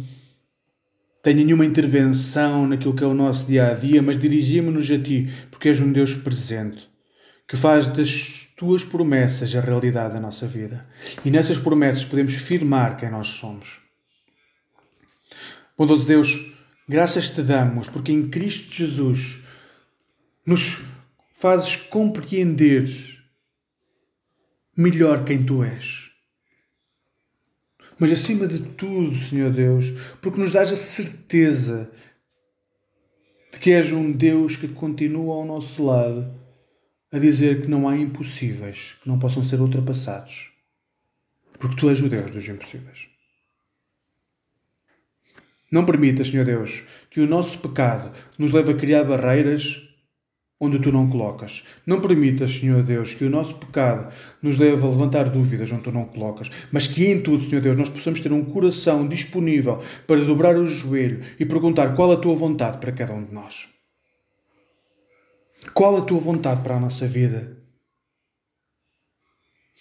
tem 1.23 1.33
nenhuma 1.33 1.65
intervenção 1.65 2.67
naquilo 2.67 2.95
que 2.95 3.03
é 3.03 3.07
o 3.07 3.15
nosso 3.15 3.47
dia 3.47 3.71
a 3.71 3.73
dia, 3.73 3.99
mas 3.99 4.19
dirigimos-nos 4.19 4.91
a 4.91 5.01
Ti 5.01 5.27
porque 5.49 5.69
és 5.69 5.81
um 5.81 5.91
Deus 5.91 6.13
presente, 6.13 6.87
que 7.47 7.57
faz 7.57 7.87
das 7.87 8.47
tuas 8.55 8.83
promessas 8.83 9.55
a 9.55 9.59
realidade 9.59 10.13
da 10.13 10.19
nossa 10.19 10.45
vida. 10.45 10.87
E 11.25 11.31
nessas 11.31 11.57
promessas 11.57 12.05
podemos 12.05 12.35
firmar 12.35 12.95
quem 12.95 13.09
nós 13.09 13.29
somos. 13.29 13.88
Bondoso 15.80 16.05
Deus, 16.05 16.51
graças 16.89 17.30
te 17.30 17.41
damos 17.41 17.88
porque 17.88 18.11
em 18.11 18.30
Cristo 18.30 18.69
Jesus 18.75 19.39
nos 20.45 20.77
fazes 21.34 21.77
compreender 21.77 23.23
melhor 24.75 25.23
quem 25.23 25.41
tu 25.45 25.63
és. 25.63 26.11
Mas 27.97 28.11
acima 28.11 28.45
de 28.45 28.59
tudo, 28.59 29.17
Senhor 29.21 29.53
Deus, 29.53 29.86
porque 30.21 30.41
nos 30.41 30.51
dás 30.51 30.69
a 30.69 30.75
certeza 30.75 31.89
de 33.53 33.57
que 33.57 33.71
és 33.71 33.93
um 33.93 34.11
Deus 34.11 34.57
que 34.57 34.67
continua 34.67 35.34
ao 35.34 35.45
nosso 35.45 35.82
lado 35.82 36.30
a 37.09 37.17
dizer 37.17 37.61
que 37.61 37.69
não 37.69 37.88
há 37.88 37.95
impossíveis 37.95 38.97
que 39.01 39.07
não 39.07 39.17
possam 39.17 39.45
ser 39.45 39.61
ultrapassados. 39.61 40.51
Porque 41.57 41.77
tu 41.77 41.89
és 41.89 42.01
o 42.01 42.09
Deus 42.09 42.34
dos 42.34 42.45
impossíveis. 42.49 43.09
Não 45.72 45.86
permitas, 45.86 46.28
Senhor 46.28 46.45
Deus, 46.45 46.84
que 47.09 47.20
o 47.20 47.28
nosso 47.28 47.59
pecado 47.59 48.11
nos 48.38 48.51
leve 48.51 48.72
a 48.72 48.76
criar 48.76 49.03
barreiras 49.03 49.82
onde 50.59 50.80
tu 50.80 50.91
não 50.91 51.09
colocas. 51.09 51.63
Não 51.86 52.01
permitas, 52.01 52.55
Senhor 52.55 52.84
Deus, 52.84 53.13
que 53.13 53.24
o 53.24 53.30
nosso 53.30 53.55
pecado 53.55 54.13
nos 54.41 54.57
leve 54.57 54.84
a 54.84 54.89
levantar 54.89 55.30
dúvidas 55.30 55.72
onde 55.72 55.84
tu 55.84 55.91
não 55.91 56.05
colocas, 56.05 56.49
mas 56.72 56.86
que 56.86 57.05
em 57.05 57.22
tudo, 57.22 57.47
Senhor 57.47 57.61
Deus, 57.61 57.78
nós 57.78 57.89
possamos 57.89 58.20
ter 58.20 58.32
um 58.32 58.43
coração 58.43 59.07
disponível 59.07 59.82
para 60.05 60.24
dobrar 60.26 60.57
o 60.57 60.67
joelho 60.67 61.22
e 61.39 61.45
perguntar 61.45 61.95
qual 61.95 62.11
a 62.11 62.17
tua 62.17 62.36
vontade 62.36 62.80
para 62.80 62.91
cada 62.91 63.13
um 63.13 63.24
de 63.24 63.34
nós. 63.34 63.67
Qual 65.74 65.97
a 65.97 66.01
tua 66.01 66.20
vontade 66.20 66.61
para 66.61 66.76
a 66.76 66.80
nossa 66.80 67.05
vida? 67.07 67.57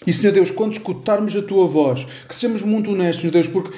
E, 0.06 0.12
Senhor 0.12 0.32
Deus, 0.32 0.52
quando 0.52 0.74
escutarmos 0.74 1.34
a 1.34 1.42
tua 1.42 1.66
voz, 1.66 2.04
que 2.28 2.34
sejamos 2.34 2.62
muito 2.62 2.92
honestos, 2.92 3.20
Senhor 3.20 3.32
Deus, 3.32 3.48
porque 3.48 3.76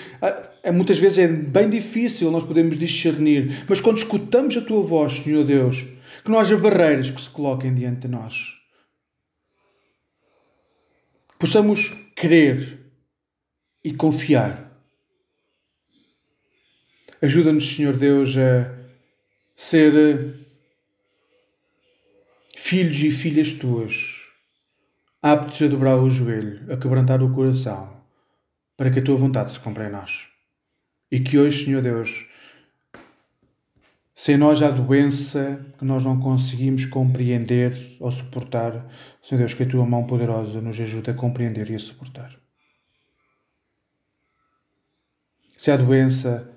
ah, 0.63 0.73
muitas 0.73 0.99
vezes 0.99 1.19
é 1.19 1.29
bem 1.29 1.69
difícil 1.69 2.31
nós 2.31 2.45
podermos 2.45 2.79
discernir, 2.79 3.65
mas 3.69 3.81
quando 3.81 3.99
escutamos 3.99 4.57
a 4.57 4.61
tua 4.61 4.83
voz, 4.83 5.15
Senhor 5.15 5.45
Deus, 5.45 5.85
que 6.23 6.31
não 6.31 6.39
haja 6.39 6.57
barreiras 6.57 7.11
que 7.11 7.21
se 7.21 7.31
coloquem 7.31 7.75
diante 7.75 8.03
de 8.03 8.09
nós. 8.09 8.59
Possamos 11.39 11.91
crer 12.15 12.79
e 13.83 13.95
confiar. 13.95 14.71
Ajuda-nos, 17.23 17.75
Senhor 17.75 17.97
Deus, 17.97 18.37
a 18.37 18.79
ser 19.57 19.95
eh, 19.95 20.35
filhos 22.57 23.01
e 23.01 23.11
filhas 23.11 23.53
tuas, 23.53 24.27
aptos 25.23 25.61
a 25.63 25.67
dobrar 25.67 25.97
o 25.97 26.11
joelho, 26.11 26.71
a 26.73 26.77
quebrantar 26.77 27.23
o 27.23 27.33
coração, 27.33 27.95
para 28.77 28.91
que 28.91 28.99
a 28.99 29.03
tua 29.03 29.17
vontade 29.17 29.53
se 29.53 29.61
cumpra 29.61 29.87
em 29.87 29.93
nós. 29.93 30.30
E 31.11 31.21
que 31.21 31.39
hoje, 31.39 31.65
Senhor 31.65 31.83
Deus, 31.83 32.27
sem 34.15 34.37
nós 34.37 34.61
há 34.61 34.71
doença 34.71 35.65
que 35.79 35.85
nós 35.85 36.05
não 36.05 36.21
conseguimos 36.21 36.85
compreender 36.85 37.75
ou 37.99 38.13
suportar. 38.13 38.87
Senhor 39.23 39.39
Deus, 39.39 39.55
que 39.55 39.63
a 39.63 39.69
tua 39.69 39.87
mão 39.87 40.07
poderosa 40.07 40.61
nos 40.61 40.79
ajude 40.79 41.11
a 41.11 41.15
compreender 41.15 41.71
e 41.71 41.75
a 41.75 41.79
suportar. 41.79 42.39
Se 45.57 45.71
há 45.71 45.77
doença 45.79 46.55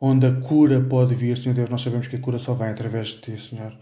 onde 0.00 0.26
a 0.26 0.40
cura 0.40 0.80
pode 0.80 1.12
vir, 1.14 1.36
Senhor 1.36 1.56
Deus, 1.56 1.68
nós 1.68 1.82
sabemos 1.82 2.06
que 2.06 2.14
a 2.14 2.20
cura 2.20 2.38
só 2.38 2.54
vem 2.54 2.68
através 2.68 3.08
de 3.08 3.20
ti, 3.20 3.40
Senhor. 3.40 3.76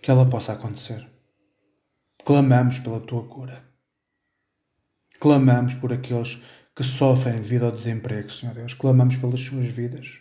Que 0.00 0.10
ela 0.10 0.24
possa 0.24 0.54
acontecer. 0.54 1.06
Clamamos 2.24 2.78
pela 2.78 3.00
tua 3.00 3.22
cura. 3.28 3.64
Clamamos 5.20 5.74
por 5.74 5.92
aqueles 5.92 6.40
que 6.76 6.84
sofrem 6.84 7.36
devido 7.36 7.64
ao 7.64 7.72
desemprego, 7.72 8.30
Senhor 8.30 8.54
Deus. 8.54 8.74
Clamamos 8.74 9.16
pelas 9.16 9.40
suas 9.40 9.64
vidas. 9.64 10.18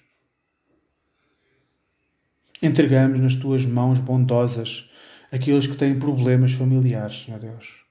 Entregamos 2.62 3.20
nas 3.20 3.36
tuas 3.36 3.66
mãos 3.66 4.00
bondosas 4.00 4.90
aqueles 5.30 5.68
que 5.68 5.76
têm 5.76 6.00
problemas 6.00 6.54
familiares, 6.54 7.24
Senhor 7.24 7.42
Deus. 7.42 7.84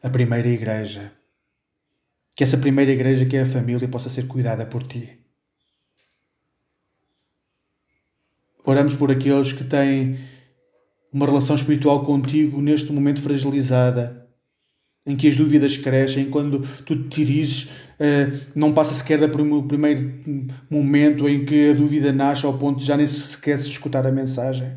A 0.00 0.08
primeira 0.08 0.48
igreja. 0.48 1.12
Que 2.36 2.44
essa 2.44 2.56
primeira 2.56 2.92
igreja, 2.92 3.26
que 3.26 3.36
é 3.36 3.42
a 3.42 3.46
família, 3.46 3.88
possa 3.88 4.08
ser 4.08 4.28
cuidada 4.28 4.64
por 4.64 4.84
ti. 4.84 5.18
Oramos 8.64 8.94
por 8.94 9.10
aqueles 9.10 9.52
que 9.52 9.64
têm 9.64 10.20
uma 11.12 11.26
relação 11.26 11.56
espiritual 11.56 12.04
contigo 12.04 12.62
neste 12.62 12.92
momento 12.92 13.20
fragilizada 13.20 14.21
em 15.04 15.16
que 15.16 15.28
as 15.28 15.36
dúvidas 15.36 15.76
crescem, 15.76 16.30
quando 16.30 16.60
tu 16.84 17.08
te 17.08 17.24
diriges, 17.24 17.70
eh, 17.98 18.30
não 18.54 18.72
passa 18.72 18.94
sequer 18.94 19.18
do 19.18 19.62
primeiro 19.64 20.48
momento 20.70 21.28
em 21.28 21.44
que 21.44 21.70
a 21.70 21.74
dúvida 21.74 22.12
nasce 22.12 22.46
ao 22.46 22.56
ponto 22.56 22.80
de 22.80 22.86
já 22.86 22.96
nem 22.96 23.06
sequer 23.06 23.58
se 23.58 23.68
escutar 23.68 24.06
a 24.06 24.12
mensagem. 24.12 24.76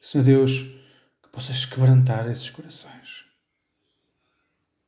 Senhor 0.00 0.24
Deus, 0.24 0.58
que 1.22 1.28
possas 1.32 1.64
quebrantar 1.64 2.30
esses 2.30 2.50
corações. 2.50 3.24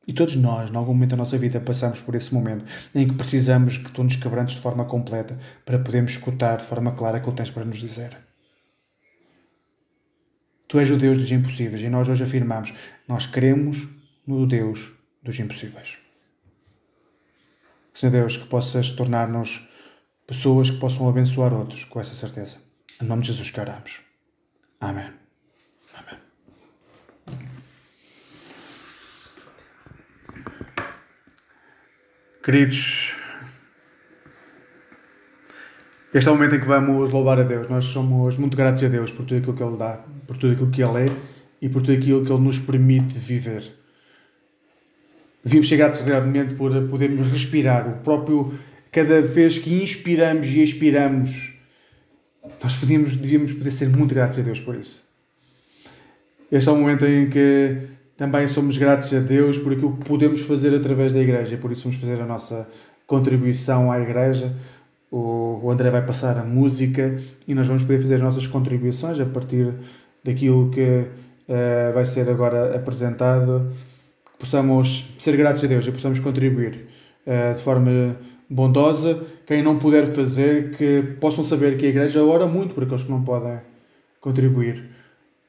E 0.07 0.13
todos 0.13 0.37
nós, 0.37 0.71
em 0.71 0.75
algum 0.75 0.93
momento 0.93 1.09
da 1.09 1.17
nossa 1.17 1.37
vida, 1.37 1.59
passamos 1.59 1.99
por 1.99 2.15
esse 2.15 2.33
momento 2.33 2.63
em 2.95 3.05
que 3.05 3.13
precisamos 3.13 3.77
que 3.77 3.91
tu 3.91 4.03
nos 4.03 4.15
quebrantes 4.15 4.55
de 4.55 4.61
forma 4.61 4.85
completa 4.85 5.37
para 5.65 5.79
podermos 5.79 6.13
escutar 6.13 6.57
de 6.57 6.65
forma 6.65 6.93
clara 6.93 7.17
aquilo 7.17 7.33
que 7.33 7.37
tens 7.37 7.51
para 7.51 7.65
nos 7.65 7.77
dizer. 7.77 8.26
Tu 10.67 10.79
és 10.79 10.89
o 10.91 10.97
Deus 10.97 11.17
dos 11.17 11.31
impossíveis 11.31 11.81
e 11.81 11.89
nós 11.89 12.09
hoje 12.09 12.23
afirmamos: 12.23 12.73
nós 13.07 13.25
cremos 13.25 13.87
no 14.25 14.45
Deus 14.45 14.91
dos 15.23 15.39
impossíveis. 15.39 15.97
Senhor 17.93 18.11
Deus, 18.11 18.37
que 18.37 18.45
possas 18.45 18.91
tornar-nos 18.91 19.67
pessoas 20.27 20.69
que 20.69 20.77
possam 20.77 21.09
abençoar 21.09 21.53
outros 21.53 21.83
com 21.85 21.99
essa 21.99 22.13
certeza. 22.13 22.57
Em 23.01 23.05
nome 23.05 23.21
de 23.21 23.29
Jesus 23.29 23.49
que 23.49 23.59
oramos. 23.59 24.01
Amém. 24.79 25.09
Amém. 25.95 26.19
Queridos, 32.43 33.15
este 36.17 36.27
é 36.27 36.31
o 36.31 36.35
momento 36.35 36.55
em 36.55 36.59
que 36.59 36.65
vamos 36.65 37.11
louvar 37.11 37.39
a 37.39 37.43
Deus. 37.43 37.67
Nós 37.67 37.85
somos 37.85 38.37
muito 38.37 38.57
gratos 38.57 38.83
a 38.83 38.87
Deus 38.87 39.11
por 39.11 39.23
tudo 39.23 39.37
aquilo 39.37 39.53
que 39.53 39.61
Ele 39.61 39.77
dá, 39.77 39.99
por 40.25 40.35
tudo 40.35 40.53
aquilo 40.53 40.71
que 40.71 40.81
Ele 40.81 41.05
é 41.05 41.15
e 41.61 41.69
por 41.69 41.81
tudo 41.81 41.93
aquilo 41.93 42.25
que 42.25 42.31
Ele 42.31 42.41
nos 42.41 42.57
permite 42.57 43.19
viver. 43.19 43.71
Devíamos 45.43 45.69
ser 45.69 45.77
gratos 45.77 46.01
realmente 46.01 46.55
por 46.55 46.71
podermos 46.87 47.31
respirar. 47.31 47.87
O 47.87 48.03
próprio, 48.03 48.53
cada 48.91 49.21
vez 49.21 49.59
que 49.59 49.83
inspiramos 49.83 50.47
e 50.47 50.63
expiramos, 50.63 51.53
nós 52.63 52.73
podíamos, 52.73 53.15
devíamos 53.15 53.53
poder 53.53 53.71
ser 53.71 53.89
muito 53.89 54.15
gratos 54.15 54.39
a 54.39 54.41
Deus 54.41 54.59
por 54.59 54.75
isso. 54.75 55.03
Este 56.51 56.67
é 56.67 56.71
o 56.71 56.75
momento 56.75 57.05
em 57.05 57.29
que 57.29 57.77
também 58.17 58.47
somos 58.47 58.75
gratos 58.77 59.13
a 59.13 59.19
Deus 59.19 59.59
por 59.59 59.73
aquilo 59.73 59.95
que 59.95 60.05
podemos 60.05 60.41
fazer 60.41 60.73
através 60.73 61.13
da 61.13 61.19
Igreja 61.19 61.55
por 61.57 61.71
isso 61.71 61.83
vamos 61.83 61.97
fazer 61.97 62.19
a 62.19 62.25
nossa 62.25 62.67
contribuição 63.05 63.91
à 63.91 63.99
Igreja 63.99 64.55
o, 65.11 65.69
André 65.71 65.89
vai 65.89 66.05
passar 66.05 66.37
a 66.37 66.43
música 66.43 67.17
e 67.47 67.53
nós 67.53 67.67
vamos 67.67 67.83
poder 67.83 67.99
fazer 67.99 68.15
as 68.15 68.21
nossas 68.21 68.45
contribuições 68.45 69.19
a 69.19 69.25
partir 69.25 69.73
daquilo 70.23 70.69
que 70.69 70.81
uh, 70.81 71.93
vai 71.93 72.05
ser 72.05 72.29
agora 72.29 72.75
apresentado. 72.75 73.71
Que 74.25 74.39
possamos 74.39 75.09
ser 75.17 75.37
gratos 75.37 75.63
a 75.63 75.67
Deus 75.67 75.87
e 75.87 75.91
possamos 75.91 76.19
contribuir 76.19 76.87
uh, 77.25 77.55
de 77.55 77.61
forma 77.61 78.17
bondosa. 78.49 79.21
Quem 79.45 79.63
não 79.63 79.79
puder 79.79 80.05
fazer, 80.05 80.71
que 80.75 81.15
possam 81.19 81.43
saber 81.43 81.77
que 81.77 81.85
a 81.85 81.89
Igreja 81.89 82.23
ora 82.23 82.45
muito 82.45 82.73
por 82.73 82.83
aqueles 82.83 83.03
que 83.03 83.11
não 83.11 83.23
podem 83.23 83.59
contribuir. 84.19 84.89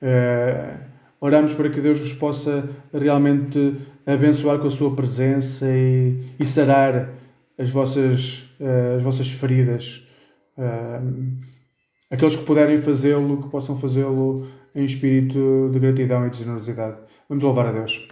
Uh, 0.00 0.78
oramos 1.20 1.52
para 1.52 1.68
que 1.68 1.80
Deus 1.80 1.98
vos 1.98 2.12
possa 2.12 2.68
realmente 2.94 3.76
abençoar 4.06 4.60
com 4.60 4.68
a 4.68 4.70
sua 4.70 4.94
presença 4.94 5.66
e, 5.68 6.16
e 6.38 6.46
sarar 6.46 7.10
as 7.58 7.68
vossas 7.70 8.47
uh, 8.60 8.96
as 8.96 9.02
vossas 9.02 9.28
feridas. 9.28 10.06
Uh, 10.56 11.38
aqueles 12.10 12.36
que 12.36 12.44
puderem 12.44 12.78
fazê-lo, 12.78 13.42
que 13.42 13.48
possam 13.48 13.76
fazê-lo 13.76 14.46
em 14.74 14.84
espírito 14.84 15.70
de 15.72 15.78
gratidão 15.78 16.26
e 16.26 16.30
de 16.30 16.38
generosidade. 16.38 16.98
Vamos 17.28 17.42
louvar 17.42 17.66
a 17.66 17.72
Deus. 17.72 18.08